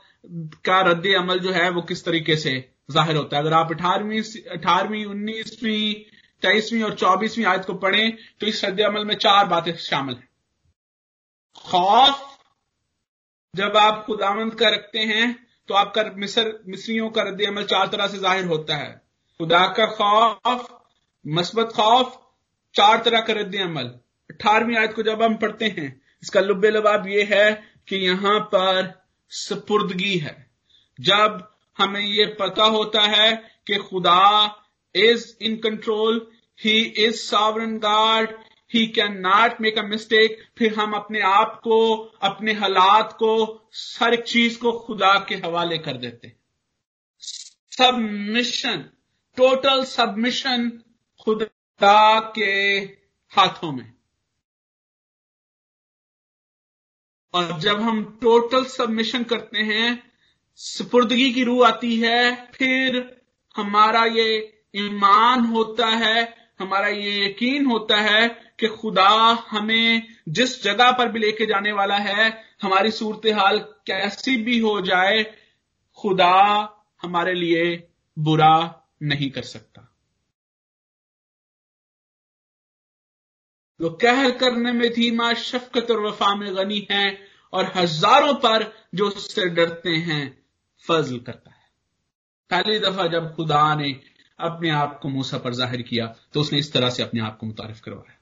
का 0.66 0.82
रद्द 0.82 1.08
अमल 1.18 1.40
जो 1.40 1.52
है, 1.52 1.70
वो 1.70 1.82
किस 1.84 2.06
तरीके 2.06 2.36
से 2.38 2.54
ज़ाहिर 2.92 3.16
होता 3.16 3.38
है। 3.38 3.44
अगर 3.44 3.54
आप 3.54 3.72
अठारहवीं 3.72 4.22
अठारहवीं, 4.52 5.06
उन्नीसवीं, 5.06 5.94
तेईसवीं 6.44 6.82
और 6.84 6.94
चौबीसवीं 6.96 7.46
आयत 7.46 7.66
को 7.66 7.74
पढ़ें 7.76 8.16
तो 8.40 8.48
इस 8.48 8.64
रद्द 8.66 8.82
अमल 8.84 9.06
में 9.06 9.16
चार 9.18 9.46
बातें 9.48 9.76
शामिल 9.80 10.16
हैं। 10.16 10.28
खौफ, 11.68 12.24
जब 13.54 13.78
आप 13.78 14.04
खुदावंत 14.06 14.54
का 14.60 14.70
रखते 14.70 15.00
हैं 15.02 15.36
तो 15.70 15.74
आपका 15.76 16.04
मिस्र, 16.16 16.60
मिस्रियों 16.68 17.10
का 17.10 17.22
रद्द 17.24 17.42
अमल 17.44 17.64
चार 17.66 17.88
तरह 17.88 18.08
से 18.08 18.18
ज़ाहिर 18.20 18.46
होता 18.46 18.76
है। 18.76 18.92
खुदा 19.40 19.66
का 19.78 19.86
खौफ, 19.88 20.68
मस्बत 21.26 21.72
खौफ, 21.76 22.18
चार 22.76 23.02
तरह 23.04 23.22
का 23.22 23.34
रद्द 23.34 23.56
अमल। 23.62 23.90
अठारहवीं 24.30 24.78
आयत 24.78 24.94
को 24.94 25.04
जब 25.04 25.22
हम 25.22 25.36
पढ़ते 25.38 25.66
हैं, 25.68 25.90
इसका 26.24 26.42
लुबे 26.42 26.70
लबाब 26.70 27.08
यह 27.08 27.30
है 27.32 27.52
कि 27.88 27.96
यहाँ 27.98 28.40
पर 28.54 28.94
सपुर्दगी 29.32 30.18
है। 30.18 30.36
जब 31.00 31.44
हमें 31.78 32.02
यह 32.02 32.36
पता 32.40 32.64
होता 32.66 33.02
है 33.10 33.32
कि 33.68 33.76
खुदा 33.80 34.24
is 34.96 35.26
in 35.42 35.56
control 35.64 36.26
he 36.60 36.80
is 37.00 37.16
sovereign 37.18 37.78
God 37.80 38.30
he 38.74 38.88
can 38.88 39.18
not 39.18 39.62
make 39.62 39.78
a 39.78 39.82
mistake 39.82 40.48
फिर 40.58 40.74
हम 40.74 40.94
अपने 40.94 41.20
आप 41.22 41.62
को, 41.64 41.96
अपने 42.22 42.54
हालात 42.54 43.14
को, 43.14 43.70
हर 44.00 44.14
एक 44.14 44.24
चीज़ 44.24 44.60
को 44.60 44.72
खुदा 44.80 45.26
के 45.30 45.36
हवाले 45.36 45.78
कर 45.78 45.98
देते 45.98 46.36
सबमिशन 47.78 48.90
टोटल 49.38 49.84
सबमिशन 49.84 50.70
खुदा 51.20 52.20
के 52.20 52.52
हाथों 53.30 53.72
में। 53.72 53.94
और 57.34 57.60
जब 57.60 57.82
हम 57.82 58.20
टोटल 58.22 58.66
सबमिशन 58.66 59.24
करते 59.24 59.58
हैं, 59.58 60.12
सुपुर्दगी 60.56 61.34
की 61.34 61.44
रूह 61.44 61.68
आती 61.68 61.96
है, 62.00 62.52
फिर 62.52 63.22
हमारा 63.56 64.06
ये 64.06 64.62
ईमान 64.76 65.46
होता 65.46 65.88
है 65.88 66.47
हमारा 66.60 66.88
ये 66.88 67.26
यकीन 67.26 67.66
होता 67.66 67.98
है 67.98 68.28
कि 68.60 68.68
खुदा 68.68 69.10
हमें 69.50 70.08
जिस 70.30 70.64
जगह 70.64 70.92
पर 70.92 71.12
भी 71.12 71.20
लेके 71.20 71.46
जाने 71.46 71.72
वाला 71.72 71.98
है, 71.98 72.46
हमारी 72.62 72.92
सूरत 72.92 73.36
हाल 73.36 73.60
कैसी 73.60 74.38
भी 74.38 74.60
हो 74.60 74.82
जाए, 74.82 75.24
खुदा 75.98 76.74
हमारे 77.02 77.34
लिए 77.34 77.88
बुरा 78.18 78.84
नहीं 79.04 79.30
कर 79.30 79.42
सकता। 79.42 79.84
वो 83.82 83.90
कहर 83.90 84.32
करने 84.32 84.72
में 84.72 84.90
धीमा 84.94 85.34
शफकत 85.34 85.92
और 85.92 86.00
वफा 86.06 86.36
में 86.36 86.56
गनी 86.56 86.88
है 86.91 87.28
और 87.54 87.72
हज़ारों 87.76 88.34
पर 88.34 88.88
जो 88.96 89.08
उससे 89.08 89.50
डरते 89.50 89.89
हैं, 89.89 90.43
फजल 90.88 91.20
करता 91.20 91.52
है। 91.52 91.65
पहली 92.50 92.80
दफ़ा 92.80 93.08
जब 93.08 93.36
खुदा 93.36 93.76
ने 93.76 93.91
अपने 94.39 94.69
आप 94.71 95.00
को 95.02 95.10
मूसा 95.10 95.38
पर 95.38 95.54
ज़ाहिर 95.54 95.82
किया 95.84 96.06
तो 96.34 96.41
उसने 96.41 96.60
इस 96.60 96.71
तरह 96.73 96.89
से 96.89 97.04
अपने 97.04 97.21
आप 97.21 97.38
को 97.38 97.45
मुतारफ 97.45 97.80
करवाया। 97.82 98.15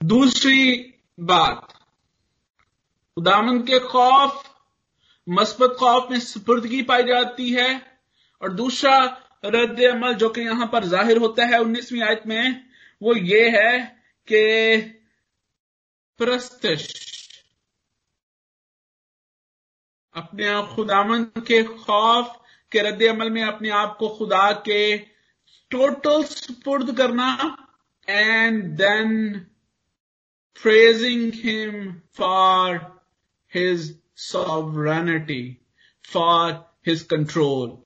दूसरी 0.00 0.74
बात 1.22 1.72
खुदामन 3.16 3.58
के 3.62 3.78
खौफ, 3.80 4.42
मस्बत 5.26 5.76
खौफ 5.78 6.10
में 6.10 6.18
सुपुर्दगी 6.20 6.82
पाई 6.84 7.02
जाती 7.04 7.50
है, 7.50 7.68
और 8.42 8.52
दूसरा 8.54 8.96
रद्द 9.44 9.80
अमल 9.84 10.14
जो 10.14 10.28
कि 10.30 10.40
यहाँ 10.40 10.66
पर 10.72 10.84
ज़ाहिर 10.86 11.18
होता 11.18 11.44
है 11.46 11.60
उन्नीसवीं 11.60 12.02
आयत 12.02 12.22
में, 12.26 12.64
वो 13.00 13.14
ये 13.16 13.48
है 13.50 13.78
कि 14.28 14.80
प्रस्तश 16.20 16.88
अपने 20.14 20.46
आप 20.48 20.68
खुदामन 20.74 21.24
के 21.46 21.62
खौफ 21.64 22.40
के 22.72 22.82
रद्द 22.88 23.02
अमल 23.04 23.30
में 23.30 23.42
अपने 23.42 23.70
आप 23.78 23.96
को 23.98 24.08
खुदा 24.08 24.50
के 24.68 24.96
टोटल 25.70 26.24
सुपुर्द 26.24 26.96
करना 26.96 27.30
and 28.08 28.62
then 28.76 29.10
praising 30.56 31.32
him 31.32 32.02
for 32.10 32.92
his 33.52 33.94
sovereignty, 34.16 35.60
for 36.04 36.64
his 36.82 37.02
control. 37.04 37.80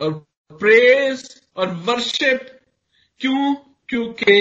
और 0.00 0.12
प्रेज 0.50 1.24
और 1.56 1.74
वर्शिप 1.86 2.46
क्यों 3.20 3.54
क्योंकि 3.88 4.34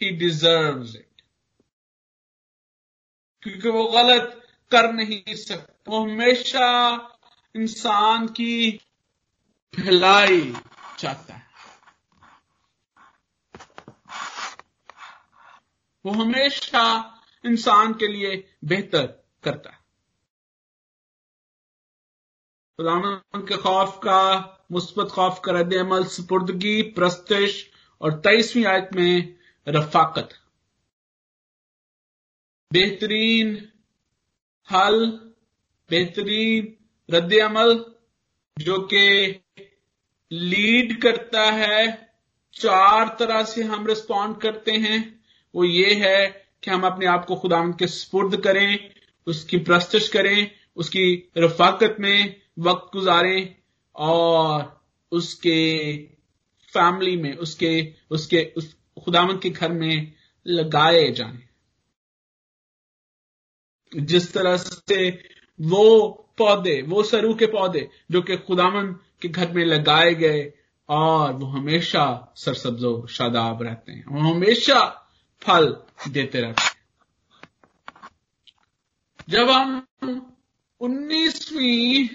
ही 0.00 0.10
डिजर्व्स 0.16 0.94
इट 0.96 1.11
क्योंकि 3.42 3.68
वो 3.68 3.84
गलत 3.84 4.46
कर 4.70 4.92
नहीं 4.92 5.34
सकते। 5.34 5.90
वो 5.90 6.02
हमेशा 6.02 6.96
इंसान 7.56 8.26
की 8.26 8.80
भलाई 9.80 10.56
चाहता 10.98 11.34
है। 11.34 11.46
वो 16.06 16.12
हमेशा 16.12 17.14
इंसान 17.46 17.92
के 17.92 18.08
लिए 18.08 18.56
बेहतर 18.64 19.06
करता 19.44 19.70
है। 19.70 19.82
के 23.36 23.56
खौफ 23.56 23.96
का, 23.98 24.40
मुस्बत 24.72 25.08
खौफ 25.10 25.40
का 25.44 25.52
रद्द 25.52 25.74
अमल, 25.74 26.04
सपुर्दगी, 26.04 26.82
प्रस्तश 26.82 27.70
और 28.00 28.20
तेईसवीं 28.20 28.64
आयत 28.64 28.88
में 28.94 29.38
रफाकत। 29.68 30.41
बेहतरीन 32.72 33.68
हल, 34.72 35.06
बेहतरीन 35.90 36.76
रद्द 37.10 37.34
अमल 37.34 37.84
जो 38.58 38.78
कि 38.78 39.40
लीड 40.32 41.02
करता 41.02 41.42
है, 41.42 42.12
चार 42.54 43.16
तरह 43.18 43.44
से 43.44 43.62
हम 43.62 43.86
रिस्पॉन्ड 43.86 44.36
करते 44.36 44.72
हैं। 44.72 45.24
वो 45.54 45.64
ये 45.64 45.94
है 45.94 46.46
कि 46.62 46.70
हम 46.70 46.82
अपने 46.82 47.06
आप 47.06 47.24
को 47.24 47.36
खुदा 47.36 47.62
के 47.78 47.86
स्पुर्द 47.86 48.40
करें, 48.40 48.90
उसकी 49.26 49.56
प्रस्तश 49.56 50.08
करें, 50.08 50.50
उसकी 50.76 51.30
रफाकत 51.38 51.96
में 52.00 52.40
वक्त 52.58 52.96
गुजारें 52.96 53.54
और 53.96 54.82
उसके 55.12 55.98
फैमिली 56.68 57.16
में, 57.16 57.36
उसके 57.36 57.94
उसके, 58.10 58.52
उस 58.56 58.76
खुदामंद 59.04 59.42
के 59.42 59.50
घर 59.50 59.72
में 59.72 60.12
लगाए 60.46 61.10
जाएँ। 61.10 61.51
जिस 63.96 64.32
तरह 64.32 64.56
से 64.56 65.10
वो 65.60 66.08
पौधे, 66.38 66.82
वो 66.82 67.02
सरू 67.02 67.34
के 67.34 67.46
पौधे 67.46 67.88
जो 68.10 68.22
कि 68.22 68.36
खुदामन 68.36 68.86
के 69.22 69.28
घर 69.28 69.52
में 69.52 69.64
लगाए 69.64 70.14
गए, 70.14 70.52
और 70.88 71.32
वो 71.32 71.46
हमेशा 71.46 72.32
सरसब्जो, 72.36 73.06
शादाब 73.06 73.62
रहते 73.62 73.92
हैं। 73.92 74.04
वो 74.06 74.20
हमेशा 74.34 75.08
फल 75.42 75.76
देते 76.08 76.40
रहते 76.40 76.62
हैं। 76.62 76.72
जब 79.28 79.50
हम 79.50 79.86
उन्नीसवीं 80.80 82.08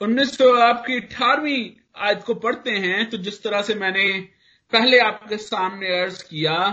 उन्नीस 0.00 0.38
सौ 0.38 0.54
आपकी 0.54 0.96
अठारहवीं 0.96 1.70
आयत 1.96 2.22
को 2.22 2.34
पढ़ते 2.34 2.70
हैं 2.70 3.10
तो 3.10 3.16
जिस 3.16 3.42
तरह 3.42 3.62
से 3.62 3.74
मैंने 3.74 4.28
पहले 4.72 4.98
आपके 4.98 5.36
सामने 5.36 6.00
अर्ज़ 6.00 6.22
किया 6.22 6.68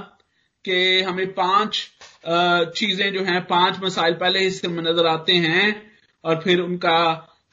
कि 0.65 1.02
हमें 1.02 1.34
पाँच 1.34 1.89
चीज़ें 2.23 3.12
जो 3.13 3.23
हैं, 3.23 3.41
पाँच 3.45 3.79
मसाइल 3.83 4.13
पहले 4.15 4.39
हिस्से 4.39 4.67
में 4.67 4.83
नज़र 4.83 5.07
आते 5.07 5.33
हैं 5.45 5.91
और 6.23 6.41
फिर 6.41 6.59
उनका 6.62 6.99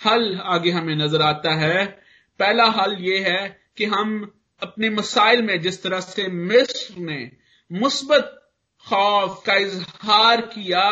हल 0.01 0.35
आगे 0.47 0.71
हमें 0.71 0.95
नज़र 0.97 1.23
आता 1.23 1.55
है। 1.57 1.85
पहला 2.41 2.65
हल 2.73 2.97
ये 3.01 3.19
है 3.21 3.41
कि 3.77 3.85
हम 3.87 4.21
अपने 4.63 4.91
मसाइल 4.91 5.43
में 5.43 5.61
जिस 5.61 5.83
तरह 5.83 6.01
से 6.01 6.27
मिस्र 6.29 7.01
ने 7.01 7.21
मुस्बत 7.71 8.37
खौफ 8.85 9.43
का 9.47 9.55
इजहार 9.57 10.41
किया 10.49 10.89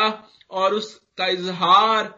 और 0.51 0.73
उसका 0.73 1.27
इजहार 1.27 2.13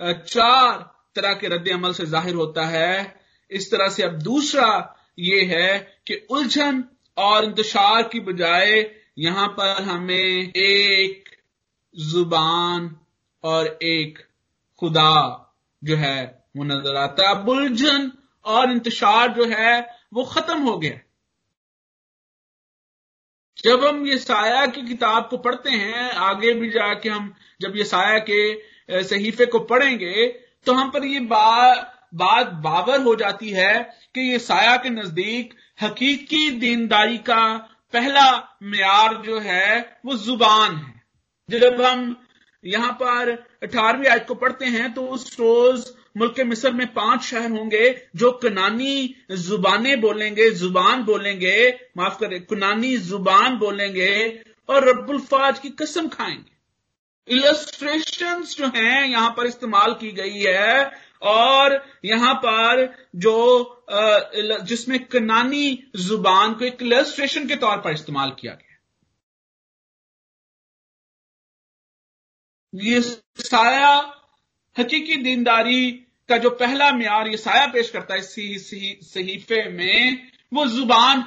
चार 0.00 0.78
तरह 1.16 1.34
के 1.34 1.48
रद्द 1.48 1.68
अमल 1.72 1.92
से 1.92 2.06
ज़ाहिर 2.06 2.34
होता 2.34 2.66
है। 2.66 3.14
इस 3.50 3.70
तरह 3.70 3.88
से 3.88 4.02
अब 4.02 4.18
दूसरा 4.22 4.68
ये 5.18 5.44
है 5.46 5.78
कि 6.06 6.14
उलझन 6.30 6.84
और 7.16 7.44
इंतशार 7.44 8.02
की 8.08 8.20
बजाय 8.22 8.82
यहाँ 9.16 9.46
पर 9.58 9.82
हमें 9.82 10.14
एक 10.14 11.28
ज़ुबान 11.94 12.90
और 13.44 13.66
एक 13.84 14.18
खुदा 14.82 15.12
जो 15.82 15.96
है 15.96 16.44
वो 16.56 16.64
नज़र 16.64 16.96
आता 16.96 17.28
है। 17.28 17.42
बुलझन 17.44 18.10
और 18.44 18.70
इंतशार 18.70 19.32
जो 19.34 19.44
है 19.48 19.80
वो 20.14 20.24
खत्म 20.24 20.58
हो 20.60 20.76
गया। 20.78 20.98
जब 23.58 23.84
हम 23.84 24.06
ये 24.06 24.18
साया 24.18 24.64
की 24.66 24.82
किताब 24.82 25.28
को 25.30 25.36
पढ़ते 25.38 25.70
हैं, 25.70 26.10
आगे 26.10 26.52
भी 26.54 26.70
जाके 26.70 27.08
हम 27.08 27.32
जब 27.60 27.76
ये 27.76 27.84
साया 27.84 28.18
के 28.30 29.02
सहीफे 29.04 29.46
को 29.46 29.58
पढ़ेंगे 29.60 30.26
तो 30.66 30.72
हम 30.72 30.90
पर 30.90 31.04
ये 31.04 31.20
बात 31.20 31.90
बात 32.14 32.48
बावर 32.62 33.00
हो 33.02 33.14
जाती 33.16 33.50
है 33.50 33.74
कि 34.14 34.20
ये 34.22 34.38
साया 34.38 34.76
के 34.76 34.90
नज़दीक 34.90 35.54
हकीकी 35.82 36.50
दीनदारी 36.50 37.18
का 37.20 37.44
पहला 37.94 38.30
म्यार 38.62 39.14
जो 39.16 39.38
है, 39.40 39.98
वो 40.06 40.14
ज़ुबान 40.16 40.76
है। 40.76 41.58
जब 41.60 41.80
हम 41.80 42.16
यहाँ 42.64 42.92
पर 42.92 43.30
अठारहवीं 43.62 44.08
आज 44.08 44.24
को 44.26 44.34
पढ़ते 44.34 44.66
हैं 44.66 44.92
तो 44.94 45.02
उस 45.06 45.36
रोज 45.40 45.84
मुल्क 46.16 46.40
मिस्र 46.40 46.70
में 46.72 46.86
पाँच 46.94 47.22
शहर 47.22 47.50
होंगे, 47.50 47.90
जो 48.16 48.30
कनानी 48.32 49.14
जुबानें 49.30 50.00
बोलेंगे, 50.00 50.50
ज़ुबान 50.50 51.02
बोलेंगे, 51.04 51.78
माफ़ 51.96 52.18
करें, 52.18 52.44
कुनानी 52.44 52.96
ज़ुबान 52.98 53.56
बोलेंगे 53.58 54.42
और 54.68 54.88
रब्बुल 54.88 55.18
फाज 55.20 55.58
की 55.58 55.70
कसम 55.80 56.08
खाएँगे। 56.08 56.52
इलस्ट्रेशंस 57.28 58.56
जो 58.56 58.66
हैं, 58.66 59.08
यहाँ 59.08 59.30
पर 59.36 59.46
इस्तेमाल 59.46 59.94
की 59.94 60.10
गई 60.12 60.40
है 60.40 60.90
और 61.24 61.82
यहाँ 62.04 62.34
पर 62.44 62.86
जो 63.16 63.36
जिसमें 64.66 64.98
कनानी 65.06 65.66
ज़ुबान 65.96 66.54
को 66.54 66.64
एक 66.64 66.82
इलस्ट्रेशन 66.82 67.46
के 67.48 67.56
तौर 67.56 67.76
पर 67.80 67.92
इस्तेमाल 67.92 68.30
किया 68.38 68.52
गया 68.52 68.72
ये 72.72 73.00
साया, 73.00 73.90
हकीकी 74.76 75.16
दीनदारी 75.16 75.90
का 76.28 76.36
जो 76.38 76.50
पहला 76.52 76.90
म्यार 76.92 77.28
ये 77.28 77.36
साया 77.36 77.66
पेश 77.72 77.90
करता 77.90 78.14
है 78.14 78.20
सहीफे 78.22 79.62
में, 79.70 80.30
वो 80.52 80.66
ज़ुबान 80.66 81.24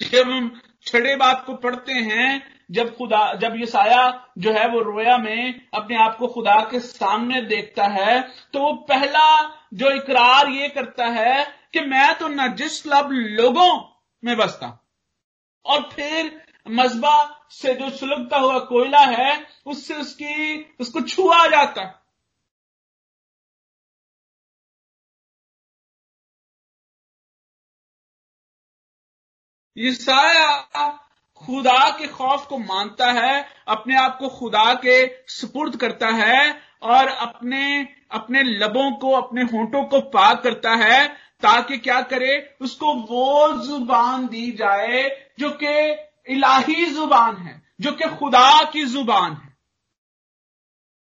जब 0.00 0.30
हम 0.30 0.60
छड़े 0.86 1.14
बात 1.16 1.44
को 1.46 1.54
पढ़ते 1.56 1.92
हैं 1.92 2.42
जब 2.70 2.96
खुदा, 2.96 3.34
जब 3.34 3.56
ये 3.56 3.66
साया 3.66 4.30
जो 4.38 4.52
है 4.52 4.68
वो 4.68 4.80
रोया 4.80 5.18
में 5.18 5.68
अपने 5.74 5.96
आप 5.96 6.16
को 6.16 6.28
खुदा 6.28 6.60
के 6.70 6.80
सामने 6.80 7.40
देखता 7.40 7.84
है 7.84 8.20
तो 8.52 8.60
वो 8.60 8.72
पहला 8.72 9.26
जो 9.74 9.90
इकरार 9.90 10.48
ये 10.48 10.68
करता 10.68 11.06
है 11.06 11.44
कि 11.72 11.80
मैं 11.80 12.18
तो 12.18 12.28
नजिस 12.28 12.86
लब 12.86 13.08
लोगों 13.12 13.94
में 14.24 14.36
बसता 14.36 14.80
और 15.66 15.90
फिर 15.92 16.44
मजबा 16.68 17.46
से 17.50 17.74
जो 17.74 17.90
सुलगता 17.90 18.36
हुआ 18.36 18.58
कोयला 18.58 19.00
है, 19.00 19.46
उससे 19.66 19.94
उसकी, 19.94 20.64
उसको 20.80 21.00
छुआ 21.00 21.46
जाता 21.46 22.00
ये 29.78 29.92
साया 29.92 31.03
खुदा 31.46 31.90
के 31.90 32.06
खौफ 32.06 32.46
को 32.46 32.58
मानता 32.58 33.10
है, 33.12 33.46
अपने 33.68 33.96
आप 33.96 34.16
को 34.18 34.28
खुदा 34.28 34.72
के 34.74 35.06
सुपुर्द 35.28 35.76
करता 35.76 36.08
है 36.08 36.60
और 36.82 37.08
अपने 37.08 37.88
अपने 38.12 38.42
लबों 38.42 38.90
को, 38.92 39.10
अपने 39.12 39.42
होंठों 39.42 39.84
को 39.84 40.00
पाक 40.00 40.42
करता 40.42 40.74
है 40.74 41.06
ताकि 41.42 41.78
क्या 41.78 42.00
करे? 42.02 42.56
उसको 42.60 42.92
वो 42.94 43.52
ज़ुबान 43.62 44.26
दी 44.26 44.50
जाए 44.52 45.02
जो 45.38 45.50
कि 45.62 45.72
इलाही 46.32 46.84
ज़ुबान 46.86 47.36
है, 47.36 47.62
जो 47.80 47.92
कि 47.92 48.08
खुदा 48.08 48.64
की 48.64 48.84
ज़ुबान 48.84 49.32
है। 49.32 49.56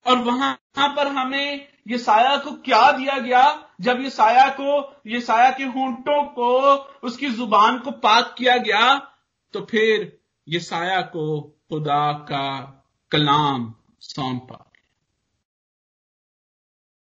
और 0.06 0.18
वहाँ 0.18 0.58
पर 0.78 1.08
हमें 1.08 1.68
ये 1.88 1.98
साया 1.98 2.36
को 2.36 2.50
क्या 2.52 2.90
दिया 2.92 3.18
गया? 3.18 3.42
जब 3.80 4.00
ये 4.00 4.10
साया 4.10 4.48
को 4.50 5.00
ये 5.06 5.20
साया 5.20 5.50
के 5.50 5.64
होंठों 5.64 6.22
को, 6.24 6.74
उसकी 7.02 7.30
ज़ुबान 7.30 7.78
को 7.78 7.90
पाक 7.90 8.34
किया 8.38 8.56
गया 8.56 9.10
तो 9.54 9.60
फिर 9.60 10.20
ये 10.48 10.60
साया 10.60 11.02
को 11.02 11.42
खुदा 11.68 12.12
का 12.12 12.70
कलाम 13.10 13.74
सौंपा। 14.00 14.72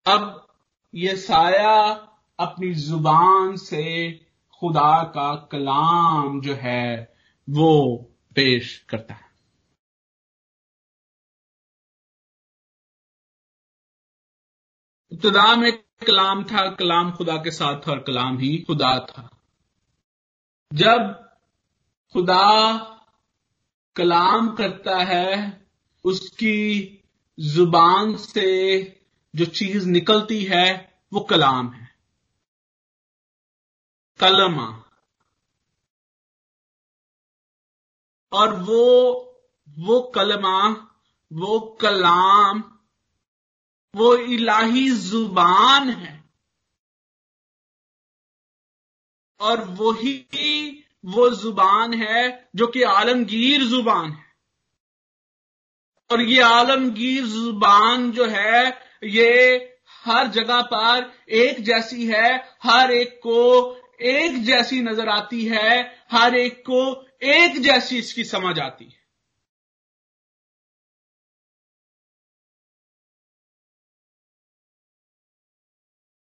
अब 0.06 0.48
ये 0.96 1.18
साया 1.18 1.94
अपनी 2.40 2.74
ज़ुबान 2.74 3.56
से 3.56 4.14
खुदा 4.60 5.04
का 5.04 5.36
कलाम 5.36 6.42
जो 6.42 6.54
है, 6.56 7.18
वो 7.50 7.94
पेश 8.36 8.86
करता 8.90 9.14
है। 9.14 9.30
इब्तदा 15.12 15.56
में 15.56 15.78
कलाम 15.82 16.44
था, 16.44 16.72
कलाम 16.72 17.12
खुदा 17.12 17.38
के 17.38 17.52
साथ 17.52 17.88
था 17.88 17.92
और 17.92 18.00
कलाम 18.00 18.38
ही 18.38 18.58
खुदा 18.58 19.00
था। 19.00 19.30
जब 20.74 21.25
खुदा 22.16 22.78
कलाम 23.96 24.56
करता 24.56 24.98
है 24.98 25.68
उसकी 26.06 26.82
ज़ुबान 27.40 28.18
से 28.18 28.82
जो 29.36 29.46
चीज़ 29.46 29.88
निकलती 29.88 30.44
है, 30.44 31.00
वो 31.14 31.20
कलाम 31.20 31.74
है। 31.74 31.96
कलमा। 34.20 34.84
और 38.34 38.60
वो 38.60 39.12
वो 39.70 40.12
कलमा, 40.16 40.70
वो 41.34 41.78
कलाम, 41.82 42.80
वो 43.96 44.16
इलाही 44.16 44.90
ज़ुबान 44.90 45.90
है। 45.90 46.30
और 49.40 49.64
वही 49.64 50.82
वो 51.06 51.30
ज़ुबान 51.30 51.94
है 51.94 52.50
जो 52.56 52.68
कि 52.68 52.82
आलमगीर 52.84 53.64
ज़ुबान 53.64 54.12
है। 54.12 54.24
और 56.10 56.22
ये 56.22 56.42
आलमगीर 56.42 57.26
ज़ुबान 57.26 58.12
जो 58.12 58.26
है, 58.26 58.68
ये 59.04 59.56
हर 60.06 60.28
जगह 60.28 60.62
पर 60.62 61.12
एक 61.30 61.64
जैसी 61.64 62.06
है, 62.06 62.36
हर 62.64 62.92
एक 62.92 63.20
को 63.24 63.42
एक 64.02 64.44
जैसी 64.44 64.82
नज़र 64.82 65.10
आती 65.10 65.46
है, 65.46 66.04
हर 66.12 66.36
एक 66.36 66.60
को 66.70 66.82
एक 67.24 67.62
जैसी 67.62 67.98
इसकी 67.98 68.24
समझ 68.24 68.60
आती 68.60 68.86
है। 68.86 69.04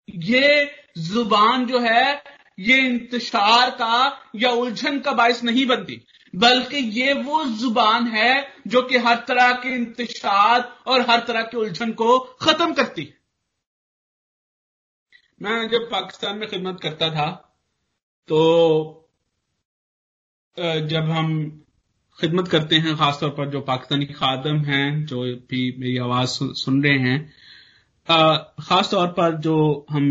ये 0.09 0.71
ज़ुबान 0.97 1.65
जो 1.65 1.79
है 1.79 2.23
ये 2.61 2.77
इंतशार 2.79 3.69
का 3.71 3.95
या 4.35 4.51
उलझन 4.53 4.99
का 4.99 5.11
बायस 5.13 5.43
नहीं 5.43 5.65
बनती, 5.65 6.01
बल्कि 6.33 6.77
ये 6.77 7.13
वो 7.13 7.43
ज़ुबान 7.45 8.07
है 8.07 8.33
जो 8.67 8.81
कि 8.81 8.97
हर 8.99 9.23
तरह 9.27 9.51
के 9.55 9.75
इंतशार 9.75 10.61
और 10.87 11.01
हर 11.09 11.19
तरह 11.27 11.41
के 11.43 11.57
उलझन 11.57 11.91
को 11.93 12.17
खत्म 12.41 12.73
करती 12.73 13.13
मैं 15.41 15.67
जब 15.69 15.89
पाकिस्तान 15.91 16.37
में 16.37 16.47
खिदमत 16.49 16.79
करता 16.81 17.09
था 17.09 17.29
तो 18.29 18.39
जब 20.57 21.09
हम 21.09 21.27
खिदमत 22.19 22.47
करते 22.47 22.75
हैं, 22.75 22.95
खासतौर 22.97 23.29
पर 23.29 23.49
जो 23.49 23.59
पाकिस्तानी 23.61 24.05
खादम 24.07 24.57
हैं, 24.63 25.05
जो 25.05 25.23
भी 25.23 25.61
मेरी 25.79 25.97
आवाज़ 25.99 26.29
सुन 26.55 26.83
रहे 26.83 26.97
हैं 26.99 27.19
खास 28.59 28.91
तौर 28.91 29.07
पर 29.11 29.37
जो 29.37 29.55
हम 29.89 30.07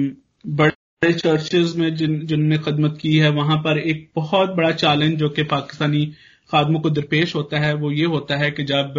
बड़े 0.46 0.72
चर्चेज 1.02 1.74
में 1.76 1.94
जिन 1.96 2.18
जिनने 2.26 2.56
खदमत 2.58 2.98
की 3.02 3.16
है 3.18 3.28
वहाँ 3.30 3.56
पर 3.56 3.78
एक 3.78 4.10
बहुत 4.16 4.50
बड़ा 4.54 4.70
चैलेंज 4.72 5.18
जो 5.18 5.28
कि 5.28 5.42
पाकिस्तानी 5.42 6.04
खादमों 6.50 6.80
को 6.80 6.90
दरपेश 6.90 7.34
होता 7.34 7.58
है 7.58 7.72
वो 7.74 7.90
ये 7.90 8.04
होता 8.04 8.36
है 8.36 8.50
कि 8.50 8.64
जब 8.64 8.94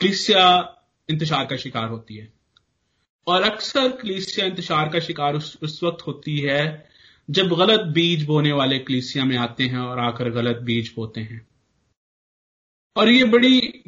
क्लिसिया 0.00 0.46
इंतज़ार 1.08 1.44
का 1.46 1.56
शिकार 1.56 1.88
होती 1.88 2.16
है। 2.16 2.28
और 3.26 3.42
अक्सर 3.42 3.88
क्लिसिया 3.90 4.46
इंतज़ार 4.46 4.88
का 4.88 5.00
शिकार 5.00 5.34
उस, 5.34 5.58
उस 5.62 5.82
वक्त 5.84 6.06
होती 6.06 6.38
है 6.38 6.88
जब 7.28 7.48
गलत 7.50 7.86
बीज 7.94 8.24
बोने 8.26 8.52
वाले 8.52 8.78
क्लिसिया 8.80 9.24
में 9.24 9.36
आते 9.36 9.64
हैं 9.64 9.78
और 9.78 9.98
आकर 9.98 10.30
गलत 10.30 10.62
बीज 10.62 10.92
बोते 10.96 11.20
हैं। 11.20 11.46
और 12.96 13.08
ये 13.08 13.24
बड़ी 13.26 13.82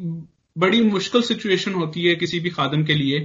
बड़ी 0.55 0.81
मुश्किल 0.83 1.21
सिचुएशन 1.23 1.73
होती 1.73 2.05
है 2.05 2.15
किसी 2.15 2.39
भी 2.39 2.49
खादम 2.49 2.83
के 2.85 2.95
लिए 2.95 3.19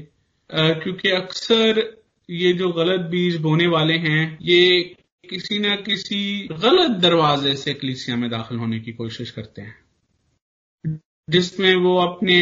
क्योंकि 0.51 1.11
अक्सर 1.11 1.81
ये 2.28 2.52
जो 2.52 2.68
गलत 2.72 3.00
बीज 3.00 3.36
बोने 3.36 3.66
वाले 3.66 3.94
हैं, 3.98 4.38
ये 4.42 4.94
किसी 5.30 5.58
न 5.58 5.74
किसी 5.76 6.48
गलत 6.52 6.90
दरवाजे 6.90 7.54
से 7.56 7.74
कलिसिया 7.74 8.16
में 8.16 8.30
दाखिल 8.30 8.58
होने 8.58 8.80
की 8.80 8.92
कोशिश 8.92 9.30
करते 9.30 9.62
हैं। 9.62 10.98
जिसमें 11.30 11.74
वो 11.74 11.96
अपने 11.98 12.38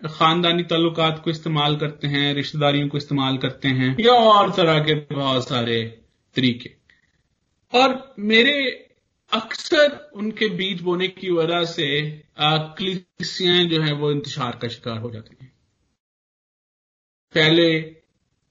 खानदानी 0.00 0.62
ताल्लुकात 0.62 1.20
को 1.24 1.30
इस्तेमाल 1.30 1.76
करते 1.76 2.08
हैं, 2.08 2.32
रिश्तेदारियों 2.34 2.88
को 2.88 2.98
इस्तेमाल 2.98 3.36
करते 3.38 3.68
हैं, 3.68 3.96
या 4.00 4.12
और 4.12 4.50
तरह 4.52 4.78
के 4.80 4.94
बहुत 5.14 5.48
सारे 5.48 5.82
तरीके। 6.36 6.70
और 7.72 8.14
मेरे 8.18 8.54
अक्सर 9.32 10.10
उनके 10.14 10.48
बीज 10.48 10.80
बोने 10.80 11.08
की 11.08 11.30
वजह 11.30 11.64
से 11.64 11.86
कलिसियाँ 12.40 13.64
जो 13.64 13.82
है 13.82 13.92
वो 13.92 14.10
इंतज़ार 14.12 14.58
का 14.62 14.68
शिकार 14.68 14.98
हो 14.98 15.10
जाती 15.10 15.36
हैं। 15.42 15.52
पहले 17.34 18.03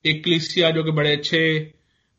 एक 0.06 0.24
कलिसिया 0.24 0.70
जो 0.72 0.84
कि 0.84 0.92
बड़े 0.92 1.12
अच्छे 1.12 1.40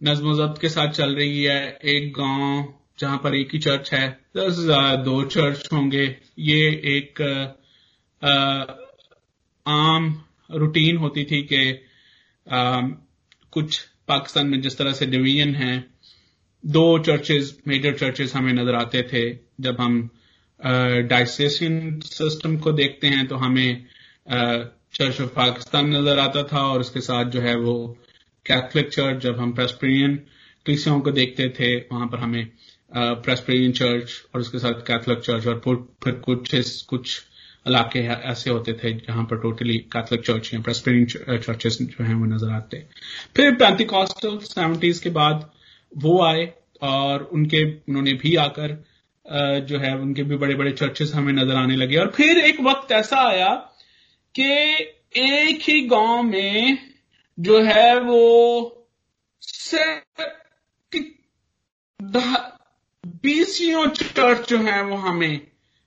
नज्म 0.00 0.34
जब्त 0.36 0.60
के 0.60 0.68
साथ 0.68 0.92
चल 0.92 1.14
रही 1.14 1.42
है 1.44 1.60
एक 1.86 2.12
गाँव 2.12 2.72
जहाँ 2.98 3.18
पर 3.24 3.34
एक 3.34 3.48
ही 3.52 3.58
चर्च 3.58 3.92
है 3.92 4.08
दस 4.36 4.58
दो 5.04 5.22
चर्च 5.24 5.68
होंगे। 5.72 6.04
ये 6.38 6.60
एक 6.96 7.20
आ, 8.22 8.64
आम 9.66 10.24
रूटीन 10.50 10.96
होती 10.96 11.24
थी 11.24 11.42
कि 11.42 11.62
कुछ 13.52 13.80
पाकिस्तान 14.08 14.46
में 14.46 14.60
जिस 14.60 14.78
तरह 14.78 14.92
से 14.92 15.06
डिवीज़न 15.06 15.54
है 15.54 15.72
दो 16.64 16.98
चर्चेज 16.98 17.54
मेजर 17.68 17.96
चर्चेज 17.98 18.32
हमें 18.34 18.52
नज़र 18.52 18.74
आते 18.74 19.02
थे। 19.12 19.30
जब 19.60 19.80
हम 19.80 20.08
डाइसेशन 21.08 22.00
सिस्टम 22.04 22.56
को 22.58 22.72
देखते 22.72 23.06
हैं 23.06 23.26
तो 23.26 23.36
हमें 23.36 23.84
चर्च 24.94 25.20
ऑफ़ 25.20 25.30
पाकिस्तान 25.34 25.94
नज़र 25.94 26.18
आता 26.18 26.42
था 26.52 26.60
और 26.66 26.80
उसके 26.80 27.00
साथ 27.00 27.30
जो 27.30 27.40
है 27.40 27.54
वो 27.56 27.74
कैथलिक 28.46 28.88
चर्च 28.88 29.22
जब 29.22 29.38
हम 29.40 29.52
प्रेस्पेरियन 29.52 30.16
क्लिसियों 30.66 31.00
को 31.00 31.10
देखते 31.10 31.48
थे, 31.58 31.76
वहाँ 31.92 32.06
पर 32.06 32.18
हमें 32.18 32.46
प्रेस्पेरियन 32.90 33.72
चर्च 33.72 34.12
और 34.34 34.40
उसके 34.40 34.58
साथ 34.58 34.82
कैथलिक 34.86 35.18
चर्च 35.20 35.46
और 35.46 35.60
फिर 36.04 36.12
कुछ 36.26 36.84
कुछ 36.84 37.20
इलाके 37.66 37.98
ऐसे 38.30 38.50
होते 38.50 38.72
थे 38.72 38.92
जहाँ 38.96 39.24
पर 39.24 39.38
टोटली 39.40 39.76
कैथलिक 39.92 40.24
चर्च 40.26 40.52
या 40.54 40.60
प्रेस्पेरियन 40.60 41.38
चर्चेस 41.38 41.78
जो 41.82 42.04
हैं 42.04 42.14
वो 42.14 42.24
नज़र 42.26 42.52
आते। 42.52 42.84
फिर 43.36 43.54
पैंतीकॉस्टल 43.54 44.38
सेवेंटीज 44.44 44.98
के 44.98 45.10
बाद 45.10 45.50
वो 45.92 46.20
आए 46.22 46.52
और 46.82 47.22
उनके, 47.32 47.64
उन्होंने 47.64 48.12
भी 48.12 48.34
आकर 48.36 48.82
जो 49.68 49.78
है 49.78 49.96
उनके 49.98 50.22
भी 50.22 50.36
बड़े 50.36 50.54
बड़े 50.54 50.72
चर्चेस 50.72 51.12
हमें 51.14 51.32
नज़र 51.32 51.56
आने 51.56 51.76
लगे 51.76 51.96
और 51.96 52.10
फिर 52.16 52.38
एक 52.38 52.60
वक्त 52.60 52.92
ऐसा 52.92 53.28
आया 53.28 53.52
कि 54.34 54.50
एक 55.16 55.60
ही 55.62 55.80
गाँव 55.86 56.22
में 56.22 56.78
जो 57.38 57.62
है 57.62 57.98
वो 58.00 58.80
बीसियों 63.22 63.86
चर्च 63.88 64.48
जो 64.48 64.58
है 64.58 64.82
वो 64.82 64.96
हमें 64.96 65.40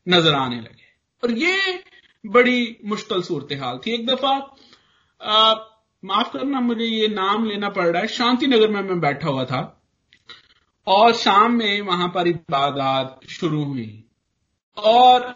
नज़र 0.07 0.33
आने 0.33 0.55
लगे। 0.55 0.85
और 1.23 1.31
ये 1.31 1.83
बड़ी 2.25 2.77
मुश्किल 2.85 3.21
सूरत 3.21 3.59
हाल 3.61 3.77
थी। 3.77 3.93
एक 3.93 4.05
दफ़ा 4.07 4.33
माफ़ 6.03 6.31
करना, 6.33 6.59
मुझे 6.59 6.85
ये 6.85 7.07
नाम 7.07 7.45
लेना 7.45 7.69
पड़ 7.69 7.87
रहा 7.87 8.01
है। 8.01 8.07
शांति 8.07 8.47
नगर 8.47 8.67
में 8.67 8.81
मैं 8.81 8.99
बैठा 8.99 9.29
हुआ 9.29 9.45
था 9.45 9.61
और 10.87 11.13
शाम 11.13 11.51
में 11.51 11.81
वहाँ 11.81 12.07
पर 12.07 12.27
इबादत 12.27 13.27
शुरू 13.29 13.63
हुई। 13.63 14.03
और 14.77 15.35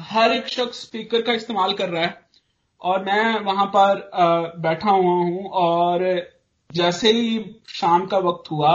हर 0.00 0.32
एक 0.32 0.46
शख्स 0.48 0.80
स्पीकर 0.82 1.22
का 1.22 1.32
इस्तेमाल 1.32 1.72
कर 1.72 1.88
रहा 1.88 2.02
है। 2.02 2.29
और 2.82 3.04
मैं 3.04 3.40
वहाँ 3.40 3.66
पर 3.76 4.10
बैठा 4.58 4.90
हुआ 4.90 5.14
हूँ 5.14 5.48
और 5.50 6.04
जैसे 6.70 7.12
ही 7.12 7.44
शाम 7.68 8.06
का 8.06 8.18
वक्त 8.18 8.50
हुआ, 8.50 8.72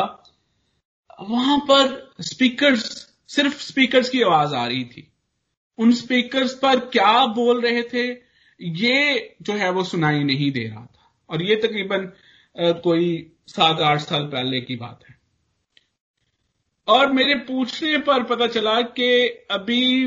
वहाँ 1.22 1.58
पर 1.60 2.14
स्पीकर्स 2.22 2.84
सिर्फ़ 3.28 3.62
स्पीकर्स 3.62 4.10
की 4.10 4.22
आवाज़ 4.22 4.54
आ 4.56 4.66
रही 4.68 4.84
थी। 4.86 5.12
उन 5.78 5.92
स्पीकर्स 5.92 6.54
पर 6.54 6.80
क्या 6.80 7.26
बोल 7.26 7.62
रहे 7.62 7.84
थे, 7.84 8.04
ये 8.60 9.36
जो 9.42 9.54
है 9.54 9.70
वो 9.70 9.84
सुनाई 9.84 10.24
नहीं 10.24 10.52
दे 10.52 10.68
रहा 10.68 10.86
था। 10.86 11.10
और 11.30 11.42
ये 11.42 11.56
तकरीबन 11.56 12.12
कोई 12.82 13.32
सात, 13.48 13.80
आठ 13.80 14.00
साल 14.00 14.26
पहले 14.26 14.62
की 14.62 14.76
बात 14.76 15.00
है। 15.10 15.16
और 16.88 17.12
मेरे 17.12 17.36
पूछने 17.36 17.98
पर 17.98 18.24
पता 18.24 18.48
चला 18.48 18.82
कि 18.82 19.08
अभी 19.52 20.06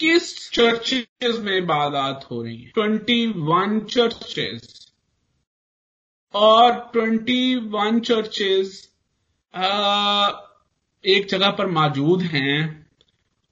21 0.00 0.50
चर्चेज 0.52 1.38
में 1.40 1.56
इबादत 1.56 2.26
हो 2.30 2.42
रही 2.42 2.62
है? 2.62 2.72
21 2.78 3.84
चर्चेज 3.84 4.92
और 6.34 6.72
21 6.96 8.00
चर्चेज 8.00 8.90
एक 11.04 11.26
जगह 11.30 11.50
पर 11.50 11.66
मौजूद 11.66 12.22
हैं 12.22 12.86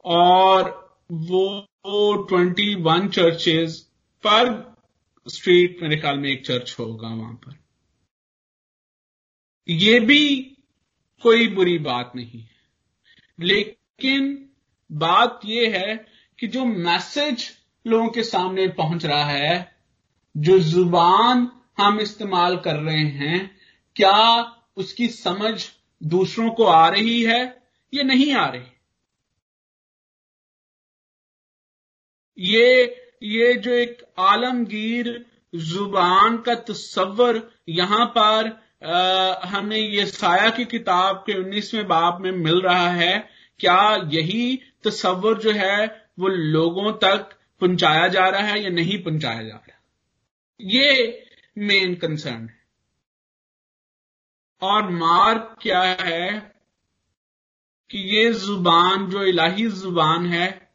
और 0.05 0.71
वो 1.13 2.15
twenty 2.29 2.75
one 2.75 3.09
churches 3.09 3.81
per 4.27 4.75
street 5.27 5.83
मेरे 5.83 5.97
ख्याल 5.97 6.19
में 6.19 6.29
एक 6.31 6.47
चर्च 6.47 6.77
होगा 6.79 7.09
वहाँ 7.09 7.35
पर। 7.35 7.59
ये 9.69 10.01
भी 10.01 10.39
कोई 11.23 11.49
बुरी 11.49 11.79
बात 11.79 12.13
नहीं 12.17 12.41
है। 12.41 12.57
लेकिन 13.41 14.51
बात 14.93 15.41
यह 15.45 15.79
है 15.79 16.14
कि 16.39 16.47
जो 16.47 16.65
मैसेज 16.65 17.51
लोगों 17.87 18.09
के 18.09 18.23
सामने 18.23 18.69
पहुँच 18.69 19.07
रहा 19.07 19.25
है 19.25 19.77
जो 20.37 20.59
ज़ुबान 20.59 21.51
हम 21.79 22.01
इस्तेमाल 22.01 22.57
कर 22.57 22.77
रहे 22.77 23.05
हैं 23.05 23.61
क्या 23.97 24.43
उसकी 24.77 25.09
समझ 25.09 25.71
दूसरों 26.03 26.51
को 26.51 26.65
आ 26.65 26.89
रही 26.89 27.23
है 27.23 27.63
ये 27.95 28.03
नहीं 28.03 28.35
आ 28.35 28.49
रही? 28.49 28.63
ये 32.39 33.01
ये 33.23 33.55
जो 33.55 33.71
एक 33.71 34.15
आलमगीर 34.19 35.27
ज़ुबान 35.55 36.39
का 36.39 36.55
तस्वर 36.55 37.51
यहाँ 37.69 38.07
पर 38.19 38.65
आ, 38.85 39.49
हमें 39.49 39.77
ये 39.77 40.07
साया 40.07 40.51
की 40.51 40.65
किताब 40.65 41.17
के 41.17 41.39
उन्नीसवें 41.39 41.87
बाब 41.87 42.21
में 42.21 42.31
मिल 42.31 42.61
रहा 42.61 42.89
है 42.89 43.31
क्या 43.59 44.09
यही 44.11 44.61
तस्वर 44.85 45.39
जो 45.39 45.53
है 45.53 46.04
वो 46.19 46.29
लोगों 46.29 46.93
तक 46.93 47.39
पहुँचाया 47.61 48.09
जा 48.09 48.29
रहा 48.29 48.43
है 48.43 48.63
या 48.63 48.71
नहीं 48.71 49.03
पहुँचाया 49.03 49.43
जा 49.43 49.55
रहा? 49.55 49.83
ये 50.61 51.25
मेन 51.59 51.95
कंसर्न 51.95 52.49
है। 52.49 52.65
और 54.63 54.91
मार्क 54.91 55.57
क्या 55.63 55.83
है 55.83 56.55
कि 57.91 57.99
ये 57.99 58.33
ज़ुबान, 58.33 59.07
जो 59.07 59.23
इलाही 59.25 59.67
ज़ुबान 59.67 60.27
है, 60.27 60.71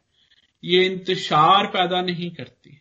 ये 0.64 0.84
इंतशार 0.84 1.66
पैदा 1.66 2.02
नहीं 2.02 2.30
करती। 2.30 2.80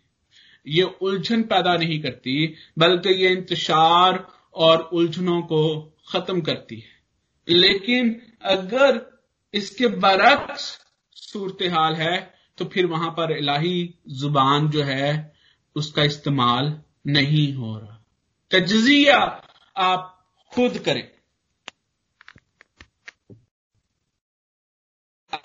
ये 0.67 0.83
उलझन 0.83 1.43
पैदा 1.43 1.75
नहीं 1.75 2.01
करती, 2.01 2.55
बल्कि 2.77 3.09
ये 3.09 3.29
इंतशार 3.29 4.27
और 4.53 4.81
उलझनों 4.81 5.41
को 5.41 5.93
खत्म 6.11 6.41
करती 6.41 6.79
है। 6.79 6.99
लेकिन 7.47 8.21
अगर 8.41 9.19
इसके 9.53 9.87
बरक्स 9.87 10.85
सूरत 11.13 11.57
हाल 11.63 11.93
है 11.93 12.38
तो 12.59 12.65
फिर 12.65 12.85
वहाँ 12.85 13.09
पर 13.09 13.31
इलाही 13.31 13.99
ज़ुबान 14.09 14.69
जो 14.69 14.83
है, 14.83 15.33
उसका 15.75 16.03
इस्तेमाल 16.03 16.81
नहीं 17.07 17.53
हो 17.53 17.77
रहा। 17.77 18.03
तजिया 18.51 19.17
आप 19.77 20.27
खुद 20.53 20.77
करें। 20.77 21.07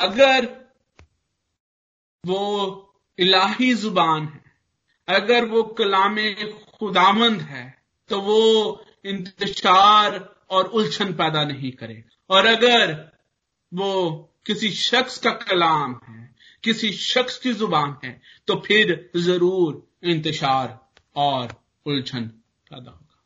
अगर 0.01 0.47
वो 2.27 2.41
इलाही 3.19 3.75
ज़ुबान 3.75 4.25
है, 4.25 4.45
अगर 5.09 5.45
वो 5.45 5.63
कलाम 5.63 6.17
खुदामंद 6.79 7.41
है 7.41 7.83
तो 8.11 8.21
वो 8.21 8.41
इंतशार 9.05 10.19
और 10.51 10.65
उलझन 10.65 11.13
पैदा 11.13 11.45
नहीं 11.45 11.71
करेगा। 11.73 12.35
और 12.35 12.47
अगर 12.47 12.93
वो 13.75 13.91
किसी 14.47 14.71
शख्स 14.71 15.19
का 15.19 15.31
कलाम 15.31 16.01
है 16.09 16.34
किसी 16.65 16.91
शख्स 16.93 17.39
की 17.39 17.53
ज़ुबान 17.53 17.97
है 18.05 18.21
तो 18.49 18.55
फिर 18.67 19.11
ज़रूर 19.17 20.09
इंतशार 20.09 20.79
और 21.17 21.55
उलझन 21.87 22.27
पैदा 22.71 22.91
होगा 22.91 23.23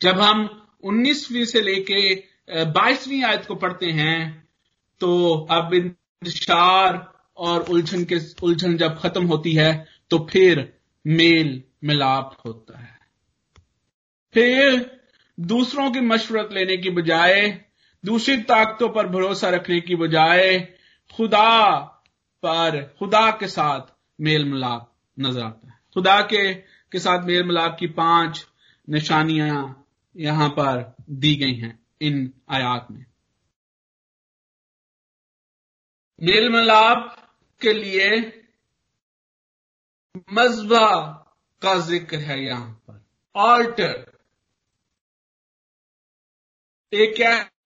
जब 0.00 0.20
हम 0.20 0.48
19वीं 0.84 1.44
से 1.44 1.60
लेके 1.60 2.00
22वीं 2.72 3.22
आयत 3.24 3.46
को 3.46 3.54
पढ़ते 3.54 3.90
हैं 3.92 4.48
तो 5.00 5.34
अब 5.50 5.74
इंतशार 5.74 7.14
और 7.36 7.62
उलझन 7.62 8.04
के, 8.04 8.18
उलझन 8.42 8.76
जब 8.76 8.98
खत्म 8.98 9.26
होती 9.26 9.52
है 9.52 9.86
तो 10.10 10.18
फिर 10.30 10.72
मेल 11.04 11.62
मिलाप 11.84 12.36
होता 12.46 12.78
है। 12.78 12.98
फिर 14.34 14.90
दूसरों 15.38 15.90
की 15.90 16.00
मशवरत 16.00 16.52
लेने 16.52 16.76
की 16.76 16.90
बजाय, 16.90 17.64
दूसरी 18.04 18.36
ताकतों 18.42 18.88
पर 18.88 19.06
भरोसा 19.06 19.50
रखने 19.50 19.80
की 19.80 19.96
बजाय 19.96 20.56
खुदा 21.16 21.78
पर, 22.42 22.94
खुदा 22.98 23.30
के 23.30 23.48
साथ 23.48 23.80
मेल 24.20 24.44
मिलाप 24.44 24.92
नज़र 25.18 25.42
आता 25.42 25.68
है। 25.68 25.78
खुदा 25.94 26.20
के 26.22 26.54
के 26.92 26.98
साथ 26.98 27.24
मेल 27.24 27.44
मिलाप 27.44 27.76
की 27.80 27.86
पाँच 27.86 28.46
निशानियाँ 28.88 29.86
यहाँ 30.16 30.48
पर 30.48 30.96
दी 31.10 31.34
गई 31.36 31.54
हैं 31.54 31.78
इन 32.00 32.32
आयात 32.50 32.86
में। 32.90 33.04
मेल 36.22 36.48
मिलाप 36.48 37.16
के 37.60 37.72
लिए 37.72 38.10
मजबा 40.32 40.88
का 41.62 41.74
ज़िक्र 41.80 42.16
है 42.16 42.44
यहाँ 42.44 42.72
पर। 42.88 43.04
ऑल्टर। 43.34 44.12
एक 46.92 47.20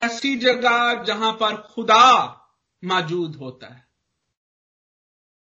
ऐसी 0.04 0.37
जगह 0.37 1.02
जहाँ 1.04 1.32
पर 1.32 1.56
खुदा 1.56 2.34
मौजूद 2.82 3.36
होता 3.36 3.74
है। 3.74 3.86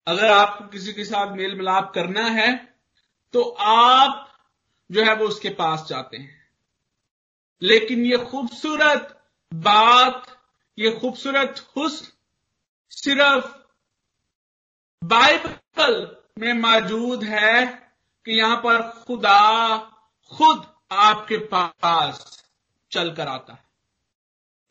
अगर 0.07 0.31
आपको 0.31 0.67
किसी 0.67 0.93
के 0.93 1.05
साथ 1.05 1.35
मेल 1.35 1.55
मिलाप 1.55 1.91
करना 1.95 2.23
है 2.23 2.55
तो 3.33 3.41
आप 3.61 4.31
जो 4.91 5.03
है 5.03 5.15
वो 5.15 5.25
उसके 5.25 5.49
पास 5.49 5.85
जाते 5.89 6.17
हैं। 6.17 6.49
लेकिन 7.61 8.05
ये 8.05 8.17
खूबसूरत 8.17 9.21
बात, 9.53 10.25
ये 10.77 10.91
खूबसूरत 10.91 11.65
हुस्न 11.77 12.07
सिर्फ़ 12.91 13.55
बाइबल 15.01 16.15
में 16.39 16.53
मौजूद 16.53 17.23
है 17.23 17.65
कि 18.25 18.31
यहाँ 18.31 18.57
पर 18.57 18.81
खुदा 19.05 19.77
खुद 20.31 20.65
आपके 20.91 21.37
पास 21.53 22.43
चलकर 22.91 23.27
आता 23.27 23.53
है। 23.53 23.63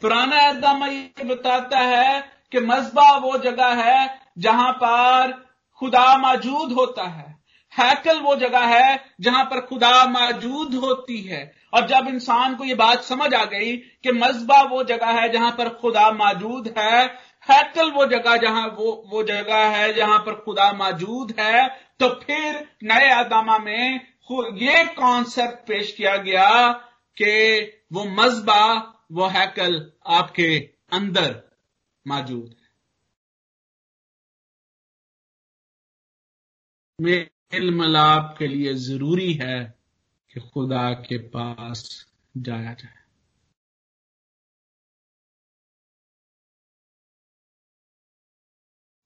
पुराना 0.02 0.36
ऐदामा 0.38 0.86
ये 0.86 1.24
बताता 1.24 1.78
है 1.78 2.33
कि 2.54 2.60
मजबा 2.62 3.16
वो 3.18 3.36
जगह 3.38 3.82
है 3.82 4.08
जहाँ 4.38 4.72
पर 4.72 5.32
खुदा 5.80 6.16
मौजूद 6.18 6.72
होता 6.72 7.02
है। 7.04 7.32
हैकल 7.72 8.18
वो 8.20 8.34
जगह 8.36 8.64
है 8.66 8.98
जहाँ 9.20 9.44
पर 9.44 9.60
खुदा 9.60 10.04
मौजूद 10.06 10.74
होती 10.74 11.20
है। 11.20 11.40
और 11.74 11.86
जब 11.88 12.08
इंसान 12.08 12.54
को 12.54 12.64
यह 12.64 12.76
बात 12.76 13.02
समझ 13.02 13.32
आ 13.34 13.44
गई 13.44 13.76
कि 13.76 14.12
मजबा 14.12 14.60
वो 14.62 14.82
जगह 14.84 15.20
है 15.20 15.28
जहाँ 15.32 15.50
पर 15.50 15.68
खुदा 15.74 16.10
मौजूद 16.12 16.72
है, 16.78 17.04
हैकल 17.48 17.90
वो 17.90 18.06
जगह 18.06 18.36
जहाँ 18.36 18.66
वो 18.78 18.92
वो 19.10 19.22
जगह 19.22 19.66
है 19.76 19.92
जहाँ 19.94 20.18
पर 20.18 20.34
खुदा 20.34 20.72
मौजूद 20.72 21.34
है 21.40 21.66
तो 22.00 22.08
फिर 22.22 22.66
नए 22.84 23.10
आदामा 23.10 23.58
में 23.58 24.00
ये 24.30 24.84
कॉन्सेप्ट 24.94 25.66
पेश 25.68 25.92
किया 25.92 26.16
गया 26.16 26.72
कि 27.16 27.32
वो 27.92 28.04
मजबा, 28.12 28.62
वो 29.12 29.26
हैकल 29.26 29.74
आपके 30.06 30.56
अंदर 30.92 31.43
मौजूद। 32.06 32.54
है 36.98 37.00
मेल 37.00 37.70
मिलाप 37.74 38.36
के 38.38 38.46
लिए 38.46 38.74
ज़रूरी 38.74 39.32
है 39.34 39.78
कि 40.32 40.40
खुदा 40.40 40.92
के 40.92 41.18
पास 41.18 42.06
जाया 42.36 42.74
जाए। 42.74 43.04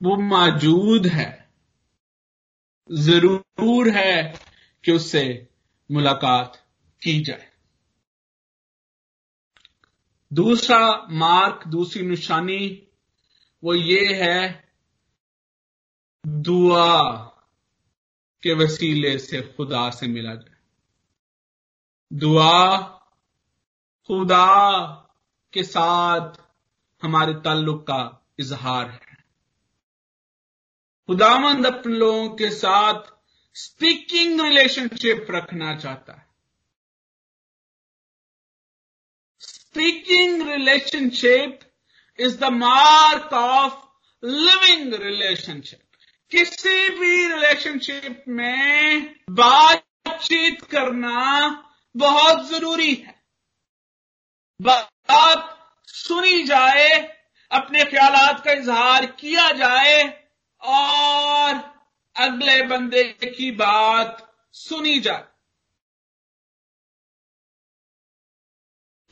वो 0.03 0.17
मौजूद 0.17 1.07
है। 1.07 1.53
ज़रूर 2.93 3.91
है 3.91 4.35
कि 4.85 4.93
उससे 4.93 5.49
मुलाकात 5.91 6.57
की 7.03 7.25
जाए। 7.25 7.53
दूसरा 10.33 11.07
मार्क 11.11 11.67
दूसरी 11.69 12.03
निशानी 12.03 12.88
वो 13.65 13.75
ये 13.75 14.15
है 14.15 14.69
दुआ 16.27 17.17
के 18.43 18.55
वसीले 18.55 19.19
से 19.19 19.43
खुदा 19.43 19.91
से 19.91 20.07
मिला 20.07 20.35
जाए। 20.35 20.57
दुआ 22.13 22.79
खुदा 24.07 24.85
के 25.53 25.63
साथ 25.63 26.33
हमारे 27.03 27.35
ताल्लुक 27.35 27.83
का 27.83 28.27
इजहार 28.39 28.91
है। 28.91 29.25
खुदामंद 31.07 31.67
अपने 31.67 31.97
लोगों 31.97 32.37
के 32.37 32.51
साथ 32.51 33.03
स्पीकिंग 33.55 34.41
रिलेशनशिप 34.41 35.27
रखना 35.31 35.77
चाहता 35.77 36.13
है। 36.13 36.29
Speaking 39.39 40.49
relationship 40.49 41.68
is 42.19 42.39
the 42.39 42.45
mark 42.45 43.33
of 43.33 43.75
living 44.25 44.95
relationship 44.95 45.81
किसी 46.31 46.89
भी 46.91 47.27
रिलेशनशिप 47.29 48.25
में 48.29 49.15
बातचीत 49.31 50.63
करना 50.63 51.21
बहुत 51.97 52.49
ज़रूरी 52.49 52.95
है। 52.95 53.15
बात 54.61 55.55
सुनी 55.89 56.43
जाए, 56.43 56.89
अपने 57.51 57.85
ख्याल 57.85 58.39
का 58.39 58.53
इजहार 58.53 59.07
किया 59.07 59.51
जाए 59.53 60.03
और 60.63 61.55
अगले 62.17 62.63
बंदे 62.63 63.05
की 63.05 63.51
बात 63.51 64.35
सुनी 64.53 64.99
जाए। 65.01 65.25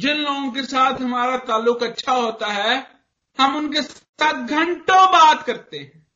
जिन 0.01 0.17
लोगों 0.17 0.53
के 0.53 0.63
साथ 0.63 0.93
हमारा 0.93 1.37
ताल्लुक 1.37 1.83
अच्छा 1.83 2.13
होता 2.13 2.47
है 2.47 2.96
हम 3.41 3.57
उनके 3.57 3.83
साथ 3.83 4.47
घंटों 4.47 5.07
बात 5.07 5.47
करते 5.47 5.79
हैं। 5.79 6.13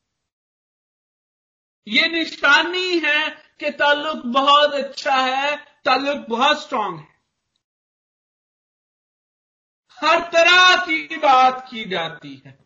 ये 1.89 2.09
निशानी 2.09 2.99
है 2.99 3.31
कि 3.31 3.71
ताल्लुक 3.71 4.27
बहुत 4.27 4.73
अच्छा 4.73 5.17
है, 5.17 5.57
ताल्लुक 5.85 6.27
बहुत 6.29 6.63
स्ट्रांग 6.63 6.99
है। 6.99 7.23
हर 9.91 10.21
तरह 10.33 10.87
की 10.87 11.17
बात 11.17 11.69
की 11.71 11.85
जाती 11.85 12.43
है। 12.47 12.59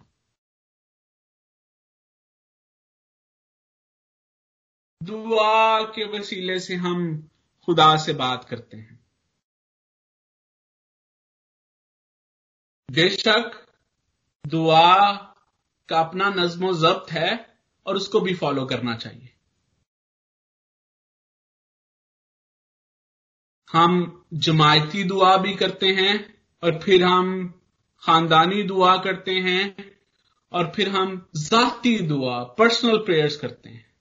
दुआ 5.03 5.83
के 5.83 6.19
वसीले 6.19 6.61
से 6.61 6.75
हम 6.75 7.29
खुदा 7.67 7.97
से 7.97 8.13
बात 8.13 8.45
करते 8.45 8.77
हैं। 8.77 9.07
बेशक 12.91 13.64
दुआ 14.47 15.13
का 15.89 16.01
अपना 16.01 16.29
नज्मो 16.29 16.73
जब्त 16.75 17.11
है 17.13 17.31
और 17.87 17.97
उसको 17.97 18.21
भी 18.21 18.35
फॉलो 18.35 18.65
करना 18.67 18.95
चाहिए। 18.97 19.33
हम 23.73 24.25
जमायती 24.35 25.05
दुआ 25.05 25.37
भी 25.37 25.55
करते 25.55 25.87
हैं 25.87 26.13
और 26.63 26.79
फिर 26.79 27.05
हम 27.05 27.49
खानदानी 28.03 28.63
दुआ 28.63 28.97
करते 28.97 29.33
हैं 29.41 29.95
और 30.53 30.73
फिर 30.77 30.89
हम 30.89 31.17
जाती 31.37 31.99
दुआ 31.99 32.43
पर्सनल 32.59 32.99
प्रेयर्स 32.99 33.37
करते 33.37 33.71
हैं। 33.71 33.93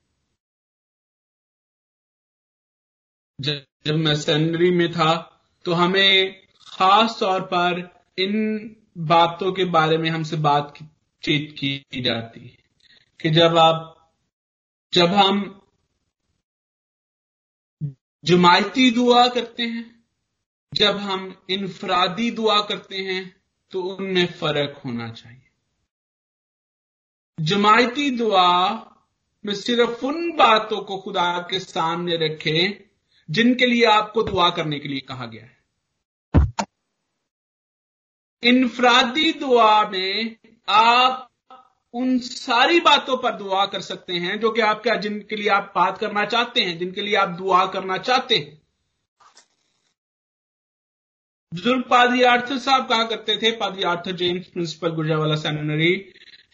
जब 3.40 3.94
मैं 3.94 4.14
सेकेंडरी 4.16 4.70
में 4.70 4.90
था 4.92 5.14
तो 5.64 5.72
हमें 5.72 6.42
खास 6.68 7.16
तौर 7.20 7.40
पर 7.40 7.82
इन 8.18 8.76
बातों 8.98 9.52
के 9.52 9.64
बारे 9.64 9.98
में 9.98 10.10
हमसे 10.10 10.36
बातचीत 10.36 11.54
की 11.58 12.00
जाती 12.00 12.40
है 12.40 12.56
कि 13.20 13.30
जब 13.30 13.56
आप, 13.58 14.10
जब 14.92 15.06
हम 15.06 15.60
जमायती 18.24 18.90
दुआ 18.90 19.28
करते 19.28 19.62
हैं, 19.62 20.04
जब 20.74 20.96
हम 20.96 21.44
इनफरादी 21.50 22.30
दुआ 22.30 22.60
करते 22.62 22.96
हैं 22.96 23.36
तो 23.70 23.82
उनमें 23.82 24.26
फ़र्क 24.26 24.80
होना 24.84 25.08
चाहिए। 25.10 25.40
जमायती 27.40 28.10
दुआ 28.10 28.68
में 29.44 29.54
सिर्फ़ 29.54 30.04
उन 30.06 30.30
बातों 30.36 30.80
को 30.80 30.98
खुदा 30.98 31.38
के 31.50 31.60
सामने 31.60 32.16
रखें 32.16 32.84
जिनके 33.30 33.66
लिए 33.66 33.84
आपको 33.84 34.22
दुआ 34.22 34.50
करने 34.50 34.78
के 34.78 34.88
लिए 34.88 35.00
कहा 35.00 35.26
गया 35.26 35.44
है। 35.44 35.53
इनफरादी 38.44 39.32
दुआ 39.32 39.88
में 39.88 40.36
आप 40.68 41.30
उन 41.94 42.18
सारी 42.18 42.80
बातों 42.80 43.16
पर 43.16 43.30
दुआ 43.30 43.66
कर 43.66 43.80
सकते 43.80 44.12
हैं 44.12 44.40
जो 44.40 44.50
कि 44.50 44.60
आपके 44.60 44.98
जिनके 44.98 45.36
लिए 45.36 45.48
आप 45.48 45.72
बात 45.76 45.98
करना 45.98 46.24
चाहते 46.24 46.60
हैं, 46.60 46.78
जिनके 46.78 47.00
लिए 47.00 47.14
आप 47.14 47.28
दुआ 47.28 47.66
करना 47.66 47.96
चाहते 47.98 48.34
हैं। 48.34 48.60
बुज़ुर्ग 51.52 51.82
पादरी 51.82 52.22
आर्थर 52.22 52.58
साहब 52.58 52.88
कहा 52.88 53.04
करते 53.04 53.36
थे, 53.36 53.50
पादरी 53.50 53.82
Arthur 53.82 54.12
James 54.12 54.46
principal 54.46 54.88
Gujranwala 54.88 55.34
seminary, 55.34 55.94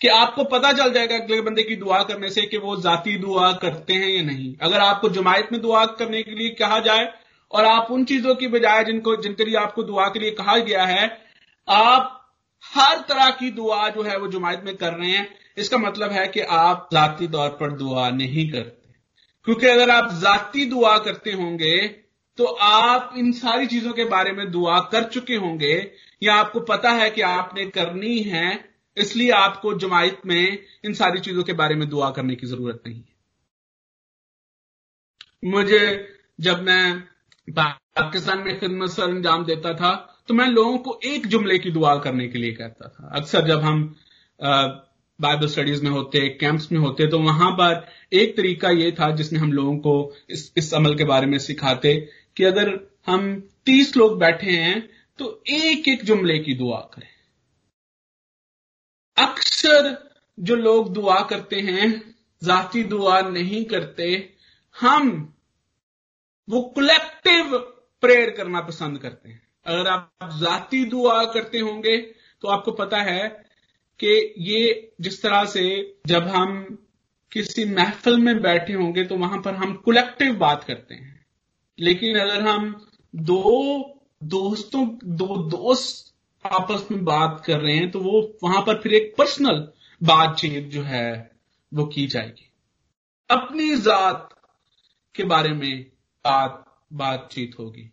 कि 0.01 0.09
आपको 0.09 0.45
पता 0.45 0.73
चल 0.73 0.93
जाएगा 0.93 1.17
अगले 1.17 1.41
बंदे 1.41 1.63
की 1.63 1.77
दुआ 1.77 2.03
करने 2.03 2.31
से 2.31 2.43
कि 2.43 2.59
वो 2.59 2.77
जाती 2.77 3.17
दुआ 3.19 3.53
करते 3.53 3.93
हैं 3.93 4.09
या 4.09 4.23
नहीं। 4.23 4.55
अगर 4.63 4.79
आपको 4.79 5.09
जमायत 5.09 5.49
में 5.53 5.61
दुआ 5.61 5.85
करने 5.87 6.23
के 6.23 6.31
लिए 6.31 6.51
कहा 6.51 6.79
जाए 6.79 7.13
और 7.51 7.65
आप 7.65 7.91
उन 7.91 8.05
चीज़ों 8.05 8.35
की 8.35 8.49
बजाय 8.49 8.85
जिनको, 8.85 9.17
जिनके 9.17 9.45
लिए 9.45 9.57
आपको 9.57 9.83
दुआ 9.83 10.09
के 10.09 10.19
लिए 10.19 10.31
कहा 10.31 10.59
गया 10.59 10.85
है 10.85 11.30
आप 11.71 12.17
हर 12.65 12.99
तरह 13.09 13.31
की 13.31 13.51
दुआ 13.51 13.89
जो 13.89 14.03
है 14.03 14.17
वो 14.19 14.27
जुमायत 14.29 14.63
में 14.65 14.77
कर 14.77 14.93
रहे 14.95 15.11
हैं, 15.11 15.29
इसका 15.59 15.79
मतलब 15.79 16.11
है 16.13 16.27
कि 16.29 16.41
आप 16.41 16.89
जाती 16.93 17.29
तौर 17.29 17.49
पर 17.51 17.73
दुआ 17.73 18.09
नहीं 18.11 18.51
करते। 18.51 18.95
क्योंकि 19.47 19.67
अगर 19.67 19.91
आप 19.91 20.13
जाती 20.15 20.65
दुआ 20.67 20.97
करते 20.99 21.33
होंगे 21.33 21.77
तो 22.39 22.45
आप 22.63 23.15
इन 23.17 23.31
सारी 23.33 23.67
चीज़ों 23.67 23.93
के 23.93 24.05
बारे 24.07 24.33
में 24.33 24.51
दुआ 24.51 24.79
कर 24.93 25.05
चुके 25.05 25.37
होंगे, 25.37 25.75
या 26.23 26.35
आपको 26.35 26.61
पता 26.63 26.91
है 26.93 27.11
कि 27.11 27.21
आपने 27.23 27.65
करनी 27.69 28.19
है, 28.21 28.71
इसलिए 28.97 29.31
आपको 29.33 29.73
जमायत 29.79 30.21
में 30.27 30.59
इन 30.85 30.93
सारी 30.95 31.21
चीज़ों 31.21 31.43
के 31.43 31.53
बारे 31.53 31.75
में 31.75 31.89
दुआ 31.89 32.11
करने 32.11 32.35
की 32.37 32.47
ज़रूरत 32.47 32.83
नहीं 32.87 32.97
है। 32.97 33.19
मुझे 35.45 36.09
जब 36.41 36.63
मैं 36.63 37.01
पाकिस्तान 37.49 38.39
में 38.39 38.59
खिदमत 38.61 38.91
सर 38.91 39.03
अंजाम 39.05 39.45
देता 39.45 39.73
था 39.75 39.93
तो 40.31 40.35
मैं 40.35 40.47
लोगों 40.47 40.77
को 40.79 40.99
एक 41.05 41.27
जुमले 41.27 41.59
की 41.59 41.71
दुआ 41.71 41.95
करने 41.99 42.27
के 42.29 42.39
लिए 42.39 42.53
कहता 42.53 42.89
था। 42.89 43.09
अक्सर 43.17 43.47
जब 43.47 43.61
हम 43.61 43.81
बाइबल 45.19 45.47
स्टडीज़ 45.47 45.83
में 45.85 45.91
होते 45.91 46.21
कैंप्स 46.41 46.71
में 46.73 46.79
होते 46.79 47.07
तो 47.07 47.19
वहाँ 47.19 47.51
पर 47.53 47.89
एक 48.13 48.37
तरीका 48.37 48.71
ये 48.71 48.93
था 48.93 49.11
जिसमें 49.17 49.41
हम 49.41 49.53
लोगों 49.53 49.77
को 49.79 50.15
इस, 50.31 50.53
इस 50.57 50.73
अमल 50.75 50.95
के 50.95 51.05
बारे 51.05 51.27
में 51.27 51.39
सिखाते 51.39 51.95
कि 52.37 52.45
अगर 52.45 52.71
हम 53.07 53.29
तीस 53.67 53.97
लोग 53.97 54.19
बैठे 54.21 54.51
हैं 54.51 54.89
तो 55.19 55.33
एक 55.49 55.89
एक 55.89 56.05
जुमले 56.05 56.39
की 56.39 56.55
दुआ 56.55 56.81
करें। 56.95 57.09
अक्सर 59.17 59.93
जो 60.39 60.57
लोग 60.57 60.93
दुआ 60.95 61.21
करते 61.25 61.61
हैं 61.63 61.93
जाती 62.43 62.85
दुआ 62.85 63.21
नहीं 63.21 63.65
करते 63.65 64.35
हम 64.77 65.13
वो 66.49 66.63
कलेक्टिव 66.77 67.59
प्रेयर 68.03 68.31
करना 68.31 68.61
पसंद 68.61 68.99
करते 68.99 69.29
हैं। 69.29 69.50
अगर 69.67 69.89
आप 69.89 70.11
जाती 70.23 70.85
दुआ 70.85 71.25
करते 71.25 71.59
होंगे 71.59 71.97
तो 72.43 72.49
आपको 72.49 72.73
पता 72.73 72.99
है 72.99 73.29
कि 74.01 74.35
ये 74.39 74.93
जिस 75.01 75.23
तरह 75.23 75.45
से 75.45 75.65
जब 76.07 76.23
हम 76.23 76.79
किसी 77.33 77.65
महफिल 77.65 78.17
में 78.17 78.41
बैठे 78.43 78.73
होंगे 78.73 79.05
तो 79.05 79.17
वहाँ 79.17 79.41
पर 79.43 79.55
हम 79.55 79.75
कलेक्टिव 79.87 80.35
बात 80.35 80.65
करते 80.65 80.95
हैं। 80.95 81.27
लेकिन 81.79 82.19
अगर 82.19 82.41
हम 82.41 82.87
दो 83.17 83.97
दोस्तों, 84.23 84.99
दो 85.05 85.37
दोस्त 85.49 86.15
आपस 86.45 86.89
में 86.93 87.05
बात 87.05 87.43
कर 87.47 87.61
रहे 87.61 87.77
हैं 87.77 87.91
तो 87.91 88.01
वो 88.01 88.39
वहाँ 88.43 88.63
पर 88.63 88.81
फिर 88.81 88.95
एक 88.95 89.15
पर्सनल 89.19 89.69
बातचीत 90.03 90.69
जो 90.69 90.83
है, 90.83 91.31
वो 91.75 91.87
की 91.87 92.07
जाएगी। 92.07 92.51
अपनी 93.31 93.77
जात 93.77 94.29
के 95.15 95.25
बारे 95.25 95.53
में 95.53 95.83
बात, 96.25 96.65
बातचीत 96.93 97.57
होगी। 97.59 97.91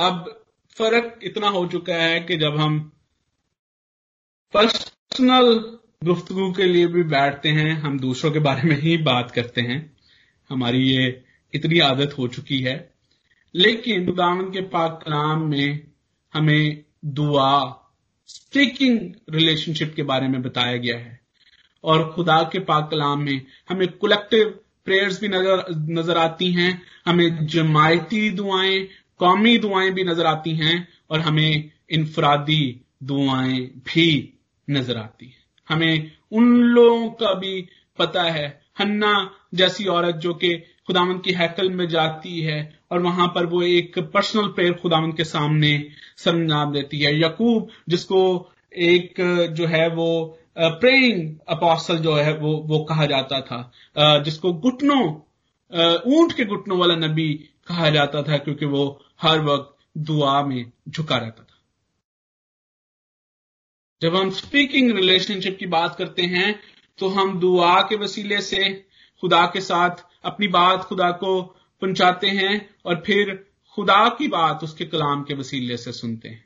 अब 0.00 0.44
फ़र्क 0.78 1.20
इतना 1.22 1.48
हो 1.48 1.66
चुका 1.66 1.94
है 1.94 2.20
कि 2.20 2.36
जब 2.36 2.56
हम 2.56 2.92
पर्सनल 4.54 5.78
गुफ्तगु 6.04 6.52
के 6.52 6.64
लिए 6.64 6.86
भी 6.86 7.02
बैठते 7.02 7.48
हैं, 7.48 7.72
हम 7.80 7.98
दूसरों 8.00 8.32
के 8.32 8.38
बारे 8.38 8.62
में 8.62 8.76
ही 8.80 8.96
बात 8.96 9.30
करते 9.30 9.60
हैं, 9.60 9.96
हमारी 10.50 10.82
ये 10.82 11.24
इतनी 11.54 11.78
आदत 11.78 12.18
हो 12.18 12.28
चुकी 12.28 12.60
है। 12.60 12.94
लेकिन 13.54 14.06
खुदावन 14.06 14.50
के 14.50 14.60
पाक 14.60 15.02
कलाम 15.04 15.42
में 15.42 15.86
हमें 16.34 16.84
दुआ 17.04 17.50
स्पीकिंग 18.26 19.14
रिलेशनशिप 19.30 19.92
के 19.96 20.02
बारे 20.02 20.28
में 20.28 20.42
बताया 20.42 20.76
गया 20.76 20.98
है। 20.98 21.20
और 21.84 22.12
खुदा 22.12 22.42
के 22.42 22.58
पाक 22.58 22.90
कलाम 22.90 23.22
में 23.22 23.46
हमें 23.68 23.88
कलेक्टिव 23.88 24.60
प्रेयर्स 24.84 25.20
भी 25.20 25.28
नज़र 25.28 25.64
नज़र 25.70 26.16
आती 26.16 26.52
हैं, 26.52 26.82
हमें 27.06 27.46
जमायती 27.46 28.30
दुआएँ 28.30 28.88
कौमी 29.20 29.56
दुआएँ 29.58 29.90
भी 29.90 30.04
नज़र 30.04 30.26
आती 30.26 30.54
हैं 30.56 30.76
और 31.10 31.20
हमें 31.20 31.70
इनफरादी 31.90 32.64
दुआएँ 33.02 33.60
भी 33.86 34.08
नज़र 34.68 34.96
आती 34.96 35.26
हैं। 35.26 35.44
हमें 35.68 36.10
उन 36.32 36.52
लोगों 36.74 37.08
का 37.12 37.32
भी 37.34 37.60
पता 37.98 38.22
है। 38.22 38.48
हन्ना 38.80 39.12
जैसी 39.54 39.84
औरत 39.88 40.14
जो 40.16 40.34
कि 40.34 40.54
खुदावन 40.86 41.18
की 41.18 41.32
हैकल 41.32 41.70
में 41.70 41.86
जाती 41.88 42.40
है 42.40 42.58
और 42.92 43.02
वहाँ 43.02 43.26
पर 43.34 43.46
वो 43.46 43.62
एक 43.62 43.98
पर्सनल 44.14 44.46
प्रेयर 44.48 44.72
खुदावन 44.72 45.12
के 45.12 45.24
सामने 45.24 45.72
सरंजाम 46.18 46.72
देती 46.72 47.00
है। 47.00 47.18
यकूब, 47.20 47.68
जिसको 47.88 48.20
एक 48.72 49.20
जो 49.56 49.66
है 49.66 49.88
वो 49.90 50.36
प्रेइंग 50.58 51.36
अपोस्टल 51.48 51.98
जो 51.98 52.14
है 52.14 52.36
वो 52.38 52.52
वो 52.68 52.78
कहा 52.84 53.06
जाता 53.06 53.40
था। 53.40 54.20
जिसको 54.24 54.52
घुटनों 54.54 55.04
ऊँट 56.14 56.32
के 56.32 56.44
घुटनों 56.44 56.78
वाला 56.78 56.94
नबी 56.96 57.32
कहा 57.68 57.90
जाता 57.90 58.22
था 58.22 58.38
क्योंकि 58.38 58.66
वो 58.66 58.84
हर 59.22 59.40
वक्त 59.40 59.76
दुआ 59.98 60.42
में 60.42 60.72
झुका 60.88 61.16
रहता 61.16 61.42
था। 61.42 61.56
जब 64.02 64.16
हम 64.16 64.30
स्पीकिंग 64.30 64.90
रिलेशनशिप 64.90 65.56
की 65.60 65.66
बात 65.66 65.96
करते 65.96 66.22
हैं 66.22 66.60
तो 66.98 67.08
हम 67.08 67.38
दुआ 67.40 67.80
के 67.82 67.96
वसीले 67.96 68.40
से 68.40 68.68
खुदा 69.20 69.44
के 69.46 69.60
साथ 69.60 70.04
अपनी 70.24 70.48
बात 70.48 70.82
खुदा 70.82 71.10
को 71.10 71.40
पहुंचाते 71.82 72.28
हैं 72.28 72.54
और 72.84 73.02
फिर 73.06 73.34
खुदा 73.76 74.08
की 74.08 74.28
बात 74.28 74.64
उसके 74.64 74.84
कलाम 74.84 75.22
के 75.22 75.34
वसीले 75.34 75.76
से 75.76 75.92
सुनते 75.92 76.28
हैं। 76.28 76.44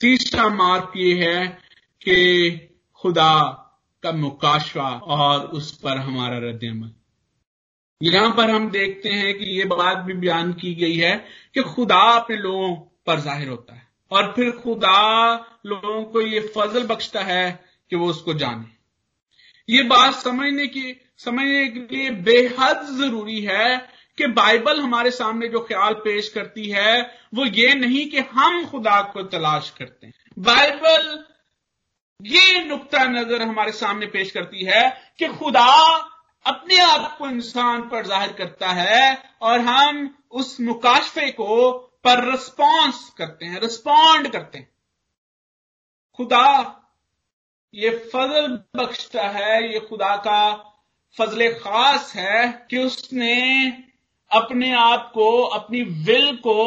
तीसरा 0.00 0.48
मार्ग 0.48 0.92
ये 0.96 1.14
है 1.24 1.46
कि 2.02 2.50
खुदा 2.94 3.38
का 4.02 4.12
मुकाशवा 4.12 4.90
और 4.90 5.46
उस 5.46 5.78
पर 5.78 5.98
हमारा 5.98 6.38
रद्द 6.38 6.64
अमल 6.64 6.90
यहाँ 8.02 8.30
पर 8.36 8.50
हम 8.50 8.70
देखते 8.70 9.08
हैं 9.08 9.34
कि 9.38 9.44
यह 9.58 9.66
बात 9.66 9.98
भी 9.98 10.14
बयान 10.14 10.52
की 10.52 10.74
गई 10.74 10.96
है 10.96 11.14
कि 11.54 11.62
खुदा 11.64 12.00
अपने 12.12 12.36
लोगों 12.36 12.74
पर 13.06 13.20
ज़ाहिर 13.20 13.48
होता 13.48 13.74
है 13.74 13.86
और 14.10 14.32
फिर 14.36 14.50
खुदा 14.50 15.34
लोगों 15.66 16.02
को 16.04 16.20
यह 16.20 16.50
फजल 16.56 16.86
बख्शता 16.86 17.20
है 17.20 17.60
कि 17.90 17.96
वो 17.96 18.06
उसको 18.06 18.34
जाने। 18.34 18.70
ये 19.68 19.82
बात 19.82 20.14
समझने 20.14 20.66
की, 20.66 21.00
समझने 21.18 21.66
के 21.68 21.96
लिए 21.96 22.10
बेहद 22.10 22.86
ज़रूरी 22.98 23.40
है 23.40 23.76
कि 24.18 24.26
बाइबल 24.26 24.80
हमारे 24.80 25.10
सामने 25.10 25.48
जो 25.48 25.60
ख्याल 25.60 25.94
पेश 25.94 26.28
करती 26.28 26.68
है, 26.70 27.00
वो 27.34 27.44
ये 27.46 27.74
नहीं 27.74 28.08
कि 28.10 28.18
हम 28.32 28.64
खुदा 28.66 29.00
को 29.12 29.22
तलाश 29.22 29.70
करते 29.70 30.06
हैं। 30.06 30.14
बाइबल 30.38 31.24
ये 32.20 32.64
नुक्ता 32.64 33.04
नज़र 33.04 33.42
हमारे 33.42 33.72
सामने 33.72 34.06
पेश 34.06 34.30
करती 34.30 34.64
है 34.64 34.88
कि 35.18 35.28
खुदा 35.28 35.68
अपने 36.46 36.78
आप 36.80 37.16
को 37.18 37.26
इंसान 37.26 37.80
पर 37.88 38.06
ज़ाहिर 38.06 38.32
करता 38.32 38.68
है 38.68 39.22
और 39.42 39.60
हम 39.60 40.08
उस 40.30 40.60
मुकाशफे 40.60 41.30
को 41.30 41.70
पर 42.04 42.24
रिस्पॉन्स 42.30 43.08
करते 43.10 43.46
हैं 43.46 43.60
रिस्पॉन्ड 43.60 44.28
करते 44.28 44.58
हैं। 44.58 44.68
खुदा, 46.18 46.78
ये 47.74 47.90
फजल 48.14 48.48
बख्शता 48.76 49.28
है, 49.28 49.72
ये 49.72 49.80
खुदा 49.80 50.16
का 50.16 50.52
फजल 51.16 51.52
खास 51.52 52.12
है 52.16 52.66
कि 52.70 52.78
उसने 52.78 53.68
अपने 54.30 54.72
आप 54.74 55.10
को, 55.14 55.42
अपनी 55.42 55.82
विल 55.82 56.36
को 56.36 56.58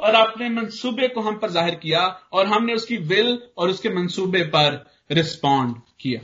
और 0.00 0.14
अपने 0.14 0.48
मंसूबे 0.48 1.08
को 1.08 1.20
हम 1.20 1.38
पर 1.38 1.50
ज़ाहिर 1.50 1.74
किया 1.74 2.06
और 2.32 2.46
हमने 2.46 2.74
उसकी 2.74 2.96
विल 2.96 3.38
और 3.58 3.70
उसके 3.70 3.88
मंसूबे 3.88 4.42
पर 4.48 4.84
रिस्पॉन्ड 5.12 5.76
किया। 6.00 6.20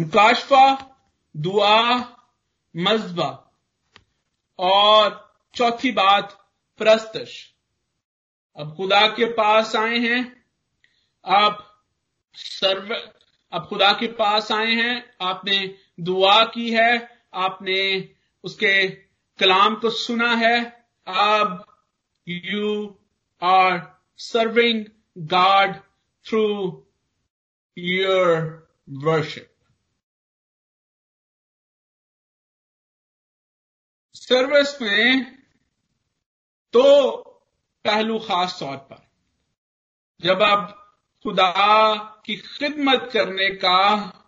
मुकाशफा, 0.00 0.96
दुआ, 1.36 1.96
मजबा। 2.76 3.52
और 4.58 5.34
चौथी 5.54 5.92
बात, 5.92 6.50
प्रस्तश। 6.78 7.54
अब 8.56 8.76
खुदा 8.76 9.06
के 9.06 9.24
पास 9.24 9.76
आए 9.76 9.98
हैं। 9.98 10.44
आप 11.26 11.84
सर्व, 12.34 13.12
अब 13.52 13.66
खुदा 13.68 13.92
के 13.92 14.06
पास 14.06 14.52
आए 14.52 14.72
हैं। 14.72 15.14
आपने 15.20 15.78
दुआ 16.00 16.44
की 16.44 16.70
है। 16.70 17.24
आपने 17.34 18.14
उसके 18.44 18.88
कलाम 19.38 19.74
को 19.74 19.90
सुना 19.90 20.34
है। 20.34 20.64
अब 21.06 21.76
you 22.28 22.98
are 23.42 24.02
serving 24.16 24.84
God 25.18 25.74
through 26.26 26.86
your 27.78 28.68
worship 28.90 29.51
service 34.32 34.70
में 34.82 35.24
दो 36.74 37.16
पहलू 37.84 38.18
खास 38.18 38.56
तौर 38.60 38.76
पर। 38.76 39.00
जब 40.20 40.42
आप 40.42 40.70
खुदा 41.24 41.94
की 42.26 42.36
खिदमत 42.36 43.08
करने 43.12 43.48
का, 43.54 43.78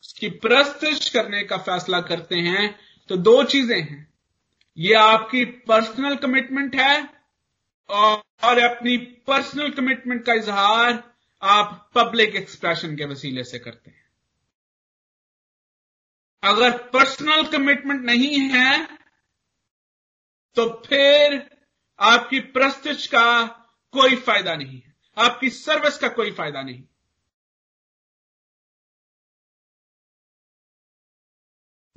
उसकी 0.00 0.28
प्रस्तुत 0.28 1.09
करने 1.12 1.42
का 1.42 1.57
फैसला 1.59 2.00
करते 2.00 2.36
हैं 2.38 2.64
तो 3.11 3.16
दो 3.18 3.42
चीज़ें 3.44 3.80
हैं। 3.80 4.12
ये 4.78 4.94
आपकी 4.94 5.44
पर्सनल 5.44 6.16
कमिटमेंट 6.16 6.74
है 6.76 6.96
और 7.88 8.59
अपनी 8.61 8.96
पर्सनल 9.26 9.70
कमिटमेंट 9.70 10.24
का 10.26 10.34
इजहार 10.34 11.02
आप 11.42 11.90
पब्लिक 11.94 12.36
एक्सप्रेशन 12.36 12.96
के 12.96 13.05
वसीले 13.05 13.44
से 13.44 13.59
करते 13.59 13.90
हैं। 13.90 14.05
अगर 16.42 16.76
पर्सनल 16.88 17.46
कमिटमेंट 17.46 18.05
नहीं 18.05 18.38
है 18.50 19.03
तो 20.57 20.68
फिर 20.86 21.42
आपकी 21.98 22.40
प्रस्तुत 22.57 23.05
का 23.07 23.46
कोई 23.94 24.16
फ़ायदा 24.16 24.55
नहीं 24.55 24.76
है। 24.76 24.94
आपकी 25.16 25.50
सर्विस 25.50 25.98
का 25.98 26.09
कोई 26.09 26.30
फ़ायदा 26.32 26.62
नहीं। 26.62 26.82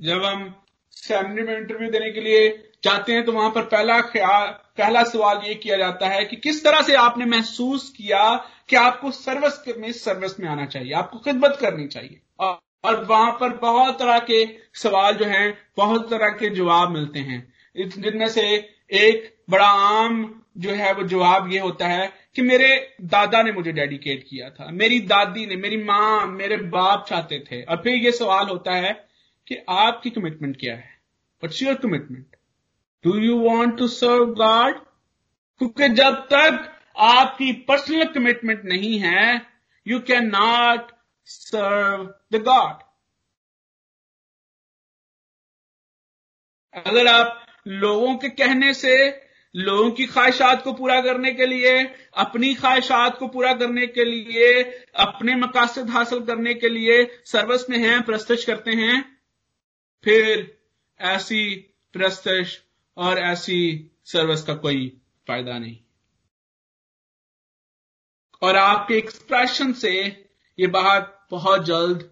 जब 0.00 0.24
हम 0.24 0.54
सेमिनरी 0.92 1.42
में 1.42 1.56
इंटरव्यू 1.56 1.90
देने 1.90 2.10
के 2.12 2.20
लिए 2.20 2.48
जाते 2.84 3.12
हैं 3.12 3.24
तो 3.24 3.32
वहाँ 3.32 3.50
पर 3.50 3.62
पहला 3.64 4.00
पहला 4.00 5.02
सवाल 5.04 5.40
ये 5.44 5.54
किया 5.54 5.76
जाता 5.76 6.08
है 6.08 6.24
कि 6.24 6.36
किस 6.36 6.62
तरह 6.64 6.82
से 6.82 6.94
आपने 6.94 7.24
महसूस 7.24 7.88
किया 7.90 8.22
कि 8.68 8.76
आपको 8.76 9.10
सर्विस 9.10 9.76
में 9.78 9.90
सर्विस 9.92 10.38
में 10.40 10.48
आना 10.48 10.66
चाहिए, 10.66 10.92
आपको 10.92 11.18
खिदमत 11.18 11.56
करनी 11.60 11.86
चाहिए। 11.86 12.20
और 12.84 13.04
वहाँ 13.04 13.30
पर 13.32 13.56
बहुत 13.58 13.98
तरह 13.98 14.18
के 14.20 14.44
सवाल 14.74 15.14
जो 15.14 15.24
हैं, 15.24 15.58
बहुत 15.76 16.10
तरह 16.10 16.28
के 16.30 16.50
जवाब 16.50 16.90
मिलते 16.90 17.18
हैं। 17.20 17.40
जिनमें 17.78 18.28
से 18.28 18.42
एक 18.92 19.38
बड़ा 19.50 19.66
आम 19.66 20.42
जो 20.58 20.70
है, 20.70 20.92
वो 20.92 21.02
जवाब 21.02 21.52
ये 21.52 21.58
होता 21.58 21.88
है 21.88 22.12
कि 22.34 22.42
मेरे 22.42 22.96
दादा 23.02 23.42
ने 23.42 23.52
मुझे 23.52 23.72
डेडिकेट 23.72 24.24
किया 24.30 24.50
था। 24.50 24.70
मेरी 24.70 25.00
दादी 25.00 25.46
ने, 25.46 25.56
मेरी 25.56 25.76
माँ, 25.84 26.26
मेरे 26.26 26.56
बाप 26.56 27.06
चाहते 27.08 27.38
थे। 27.40 27.62
और 27.62 27.76
फिर 27.76 27.94
ये 27.94 28.12
सवाल 28.12 28.48
होता 28.48 28.72
है 28.72 29.08
कि 29.46 29.56
आपकी 29.68 30.10
कमिटमेंट 30.10 30.56
क्या 30.60 30.74
है? 30.74 30.98
What's 31.44 31.62
your 31.62 31.74
commitment 31.74 32.36
do 33.04 33.18
you 33.18 33.38
want 33.38 33.78
to 33.78 33.88
serve 33.88 34.26
God 34.26 34.78
क्योंकि 35.58 35.88
जब 35.88 36.14
तक 36.14 36.74
आपकी 36.96 37.52
पर्सनल 37.52 38.04
कमिटमेंट 38.04 38.64
नहीं 38.64 38.98
है 38.98 39.42
you 39.86 40.00
can 40.00 40.26
not 40.26 40.92
serve 41.24 42.14
the 42.32 42.42
God 42.42 42.82
अगर 46.86 47.06
आप 47.06 47.47
लोगों 47.68 48.16
के 48.16 48.28
कहने 48.28 48.74
से, 48.74 49.22
लोगों 49.56 49.90
की 49.90 50.06
ख्वाहिशात 50.06 50.64
को 50.64 50.72
पूरा 50.72 51.02
करने 51.02 51.32
के 51.32 51.46
लिए, 51.46 51.94
अपनी 52.16 52.54
ख्वाहिशात 52.54 53.18
को 53.18 53.28
पूरा 53.28 53.54
करने 53.54 53.86
के 53.86 54.04
लिए, 54.04 54.62
अपने 54.94 55.34
मकासद 55.34 55.90
हासिल 55.90 56.24
करने 56.24 56.54
के 56.54 56.68
लिए 56.68 57.22
सर्वस 57.24 57.66
में 57.70 57.78
हैं 57.78 58.02
प्रस्तश 58.02 58.44
करते 58.44 58.70
हैं। 58.70 59.18
फिर 60.04 60.58
ऐसी 61.00 61.54
प्रस्तश 61.92 62.62
और 62.96 63.18
ऐसी 63.18 63.90
सर्वस 64.04 64.42
का 64.42 64.54
कोई 64.54 65.00
फ़ायदा 65.26 65.58
नहीं। 65.58 65.78
और 68.42 68.56
आपके 68.56 68.94
एक्सप्रेशन 68.94 69.72
से 69.72 70.26
ये 70.58 70.66
बात 70.66 71.26
बहुत 71.30 71.64
जल्द 71.64 72.10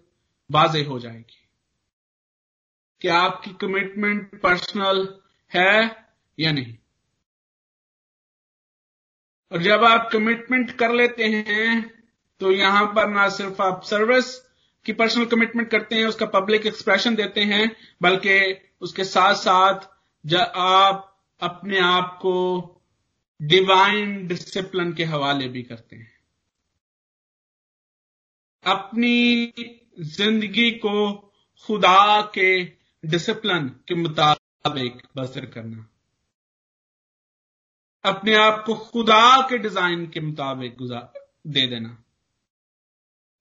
वाजे 0.51 0.83
हो 0.83 0.99
जाएगी 0.99 1.47
कि 3.01 3.07
आपकी 3.07 3.51
कमिटमेंट 3.51 4.41
पर्सनल 4.41 5.19
है 5.51 6.05
या 6.37 6.51
नहीं? 6.51 6.77
और 9.51 9.61
जब 9.63 9.83
आप 9.83 10.09
कमिटमेंट 10.13 10.71
कर 10.71 10.91
लेते 10.91 11.23
हैं 11.25 11.97
तो 12.41 12.51
यहाँ 12.51 12.85
पर 12.85 13.07
ना 13.09 13.27
सिर्फ़ 13.29 13.61
आप 13.61 13.83
सर्विस 13.83 14.35
की 14.85 14.93
पर्सनल 14.93 15.25
कमिटमेंट 15.25 15.69
करते 15.69 15.95
हैं, 15.95 16.05
उसका 16.05 16.25
पब्लिक 16.25 16.65
एक्सप्रेशन 16.65 17.15
देते 17.15 17.41
हैं, 17.41 17.75
बल्कि 18.01 18.61
उसके 18.81 19.03
साथ 19.03 19.33
साथ 19.35 19.87
आप 20.57 21.03
अपने 21.41 21.79
आप 21.79 22.17
को 22.21 22.33
डिवाइन 23.39 24.27
डिसिप्लिन 24.27 24.93
के 24.93 25.03
हवाले 25.03 25.47
भी 25.47 25.61
करते 25.63 25.95
हैं। 25.95 26.11
अपनी 28.65 29.53
ज़िंदगी 29.99 30.69
को 30.71 31.13
खुदा 31.65 32.21
के 32.33 32.63
डिसिप्लिन 33.03 33.67
के 33.87 33.95
मुताबिक 33.95 34.46
बसर 35.17 35.45
करना। 35.45 35.89
अपने 38.03 38.35
आप 38.35 38.63
को 38.65 38.75
खुदा 38.75 39.41
के 39.41 39.57
डिज़ाइन 39.57 40.07
के 40.07 40.19
मुताबिक 40.19 40.77
दे 41.47 41.67
देना। 41.67 42.03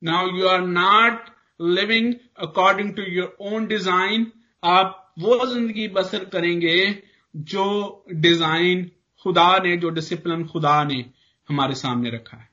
Now 0.02 0.28
you 0.28 0.48
are 0.48 0.60
not 0.60 1.24
living 1.60 2.14
according 2.38 2.94
to 2.94 3.02
your 3.02 3.36
own 3.42 3.66
design 3.66 4.32
आप 4.62 5.14
वो 5.18 5.46
ज़िंदगी 5.46 5.88
बसर 5.88 6.24
करेंगे 6.24 7.02
जो 7.34 8.04
डिज़ाइन 8.12 8.90
खुदा 9.22 9.58
ने, 9.58 9.76
जो 9.76 9.90
डिसिप्लिन 9.90 10.48
खुदा 10.48 10.84
ने 10.84 11.10
हमारे 11.48 11.74
सामने 11.74 12.10
रखा 12.10 12.36
है। 12.36 12.48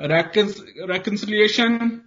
रेकन्सिलिएशन 0.00 2.00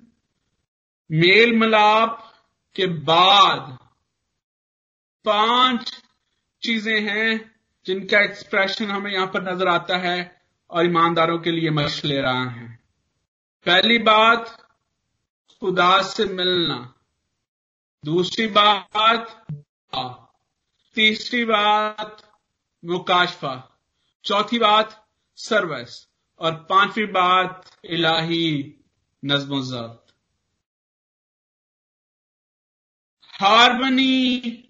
मेल 1.10 1.56
मिलाप 1.56 2.34
के 2.76 2.88
बाद 2.88 3.78
पाँच 5.26 6.04
चीज़ें 6.64 7.02
हैं 7.02 7.56
जिनका 7.86 8.20
एक्सप्रेशन 8.20 8.86
हमें 8.86 9.12
यहाँ 9.12 9.28
पर 9.28 9.54
नज़र 9.54 9.68
आता 9.68 9.98
है 9.98 10.42
और 10.70 10.86
ईमानदारों 10.86 11.40
के 11.40 11.52
लिए 11.52 11.70
मश 11.70 12.06
ले 12.06 12.22
रहा 12.22 12.50
है। 12.50 12.80
पहली 13.66 13.98
बात 13.98 14.62
खुदा 15.60 16.02
से 16.02 16.26
मिलना। 16.26 16.94
दूसरी 18.06 18.48
बात, 18.48 19.46
तीसरी 20.96 21.46
बात, 21.46 22.40
मुकाशफा। 22.86 23.80
चौथी 24.24 24.60
बात, 24.60 25.08
सर्विस। 25.36 26.10
और 26.40 26.56
पांचवी 26.56 27.06
बात, 27.06 27.72
इलाही 27.86 28.74
नज्म 29.26 30.00
हारमनी 33.42 34.63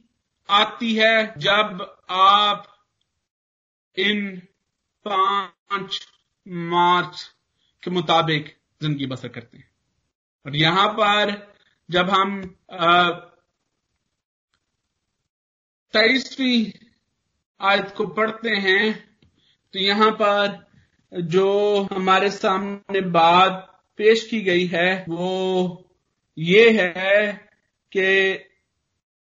आती 0.50 0.94
है 0.96 1.34
जब 1.40 1.82
आप 2.12 2.68
इन 3.98 4.38
पाँच 5.06 6.00
मार्च 6.70 7.24
के 7.84 7.92
मुताबिक 7.92 8.56
ज़िंदगी 8.82 9.06
बसर 9.06 9.28
करते 9.28 9.58
हैं। 9.58 9.70
और 10.46 10.56
यहाँ 10.56 10.88
पर 10.94 11.32
जब 11.90 12.10
हम 12.10 12.42
तेईसवीं 15.94 16.72
आयत 17.62 17.94
को 17.98 18.06
पढ़ते 18.10 18.56
हैं 18.58 18.94
तो 19.74 19.80
यहाँ 19.80 20.12
पर 20.22 20.62
जो 21.12 21.48
हमारे 21.92 22.30
सामने 22.32 23.02
बात 23.12 23.70
पेश 24.00 24.28
की 24.28 24.40
गई 24.42 24.66
है, 24.68 25.06
वो 25.10 25.90
ये 26.38 26.70
है 26.72 27.32
कि 27.92 28.34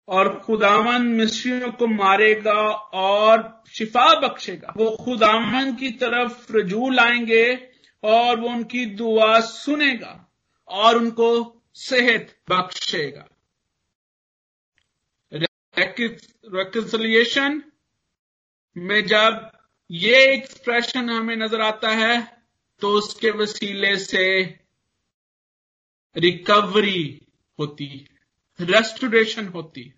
और 0.08 0.40
खुदावन 0.40 1.02
मिस्रियों 1.08 1.72
को 1.72 1.88
मारेगा 1.88 2.62
और 2.96 3.64
शिफा 3.74 4.08
बख्शेगा। 4.20 4.74
वो 4.78 4.90
खुदावन 4.96 5.76
की 5.76 5.90
तरफ़ 5.92 6.52
रजू 6.54 6.90
लाएँगे 6.90 7.46
और 8.04 8.40
वो 8.40 8.50
उनकी 8.50 8.86
दुआ 8.96 9.40
सुनेगा 9.40 10.14
और 10.68 10.98
उनको 10.98 11.30
सेहत 11.76 12.36
बख्शेगा। 12.50 13.28
रेकन्सिलिएशन 15.78 17.62
में 18.76 19.06
जब 19.06 19.52
ये 19.90 20.26
एक्सप्रेशन 20.34 21.10
हमें 21.10 21.36
नज़र 21.36 21.62
आता 21.62 21.90
है 21.90 22.16
तो 22.82 22.90
उसके 22.90 23.32
वसीले 23.32 23.96
से 23.98 24.26
रिकवरी 26.16 27.28
होती 27.60 27.88
रेस्टोरेशन 28.60 29.48
होती 29.48 29.94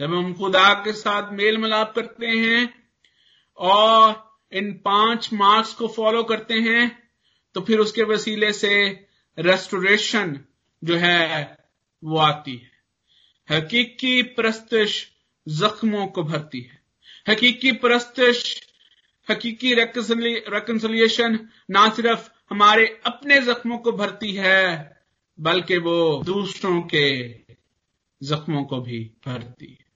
जब 0.00 0.14
हम 0.14 0.34
खुदा 0.34 0.74
के 0.74 0.92
साथ 0.92 1.32
मेल 1.32 1.58
मिलाप 1.58 1.94
करते 1.94 2.26
हैं 2.26 2.74
और 3.56 4.38
इन 4.52 4.72
पाँच 4.72 5.32
मार्क्स 5.32 5.72
को 5.72 5.88
फॉलो 5.88 6.22
करते 6.22 6.54
हैं 6.54 7.10
तो 7.54 7.60
फिर 7.60 7.78
उसके 7.78 8.02
वसीले 8.02 8.52
से 8.52 9.06
रेस्टोरेशन 9.38 10.40
जो 10.84 10.96
है, 10.96 11.58
वो 12.04 12.18
आती 12.18 12.56
है। 12.56 12.70
हकीकी 13.56 14.22
प्रस्तश 14.22 15.08
जख्मों 15.48 16.06
को 16.06 16.22
भरती 16.22 16.60
है। 16.60 16.82
हकीकी 17.28 17.72
प्रस्तश, 17.72 18.62
हकीकी 19.30 19.74
रेकन्सिलिएशन 19.74 21.48
ना 21.70 21.88
सिर्फ़ 21.88 22.30
हमारे 22.50 23.00
अपने 23.06 23.40
जख्मों 23.40 23.78
को 23.78 23.92
भरती 23.92 24.32
है, 24.32 25.00
बल्कि 25.40 25.78
वो 25.78 26.22
दूसरों 26.24 26.82
के 26.82 27.28
जख्मों 28.22 28.64
को 28.64 28.80
भी 28.80 29.10
भरती 29.26 29.78
है। 29.80 29.89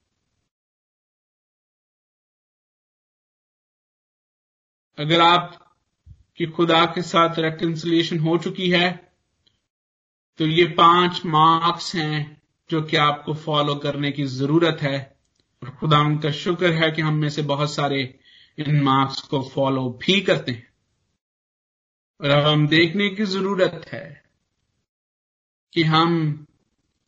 अगर 4.99 5.21
आप 5.21 5.59
की 6.37 6.47
खुदा 6.47 6.85
के 6.87 7.03
साथ 7.03 7.39
रेकन्सिलिएशन 7.39 8.19
हो 8.19 8.37
चुकी 8.39 8.71
है 8.71 8.91
तो 10.39 10.47
ये 10.47 10.65
पाँच 10.69 11.21
मार्क्स 11.27 11.95
हैं 11.97 12.43
जो 12.71 12.83
कि 12.83 12.97
आपको 12.97 13.35
फॉलो 13.35 13.75
करने 13.75 14.11
की 14.13 14.25
ज़रूरत 14.25 14.79
है। 14.83 15.17
और 15.63 15.71
खुदा 15.71 15.99
उनका 15.99 16.31
शुक्र 16.31 16.73
है 16.73 16.91
कि 16.91 17.03
हम 17.03 17.15
में 17.15 17.29
से 17.29 17.43
बहुत 17.43 17.73
सारे 17.75 18.21
इन 18.59 18.81
मार्क्स 18.83 19.21
को 19.21 19.43
फॉलो 19.43 19.89
भी 20.03 20.21
करते 20.21 20.53
हैं। 20.53 20.69
और 22.21 22.31
अब 22.31 22.45
हम 22.45 22.67
देखने 22.69 23.09
की 23.09 23.25
ज़रूरत 23.25 23.87
है 23.93 24.23
कि 25.73 25.83
हम 25.83 26.47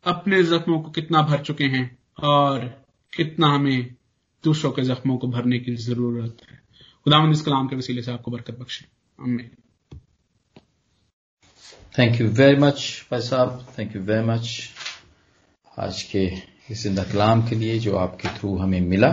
अपने 0.04 0.42
जख्मों 0.42 0.80
को 0.80 0.90
कितना 0.90 1.22
भर 1.22 1.42
चुके 1.42 1.64
हैं 1.64 1.98
और 2.24 2.84
कितना 3.12 3.48
हमें 3.48 3.94
दूसरों 4.44 4.72
के 4.72 4.82
जख्मों 4.82 5.18
को 5.18 5.28
भरने 5.28 5.58
की 5.58 5.74
ज़रूरत 5.76 6.46
है। 6.50 6.65
खुदावंद 7.06 7.32
इस 7.32 7.40
कलाम 7.42 7.66
के 7.68 7.76
वसीले 7.76 8.02
से 8.02 8.12
आपको 8.12 8.30
बरकत 8.30 8.58
बख्शे। 8.58 8.84
आमीन। 9.22 9.50
थैंक 11.98 12.20
यू 12.20 12.26
वेरी 12.28 12.56
मच 12.56 13.06
भाई 13.10 13.20
साहब। 13.20 13.66
थैंक 13.78 13.94
यू 13.96 14.02
वेरी 14.02 14.26
मच 14.26 14.48
आज 15.78 16.02
के 16.02 16.24
इस 16.70 16.82
ज़िंदा 16.82 17.04
कलाम 17.04 17.48
के 17.48 17.56
लिए 17.56 17.78
जो 17.78 17.96
आपके 17.96 18.28
थ्रू 18.28 18.56
हमें 18.58 18.80
मिला। 18.80 19.10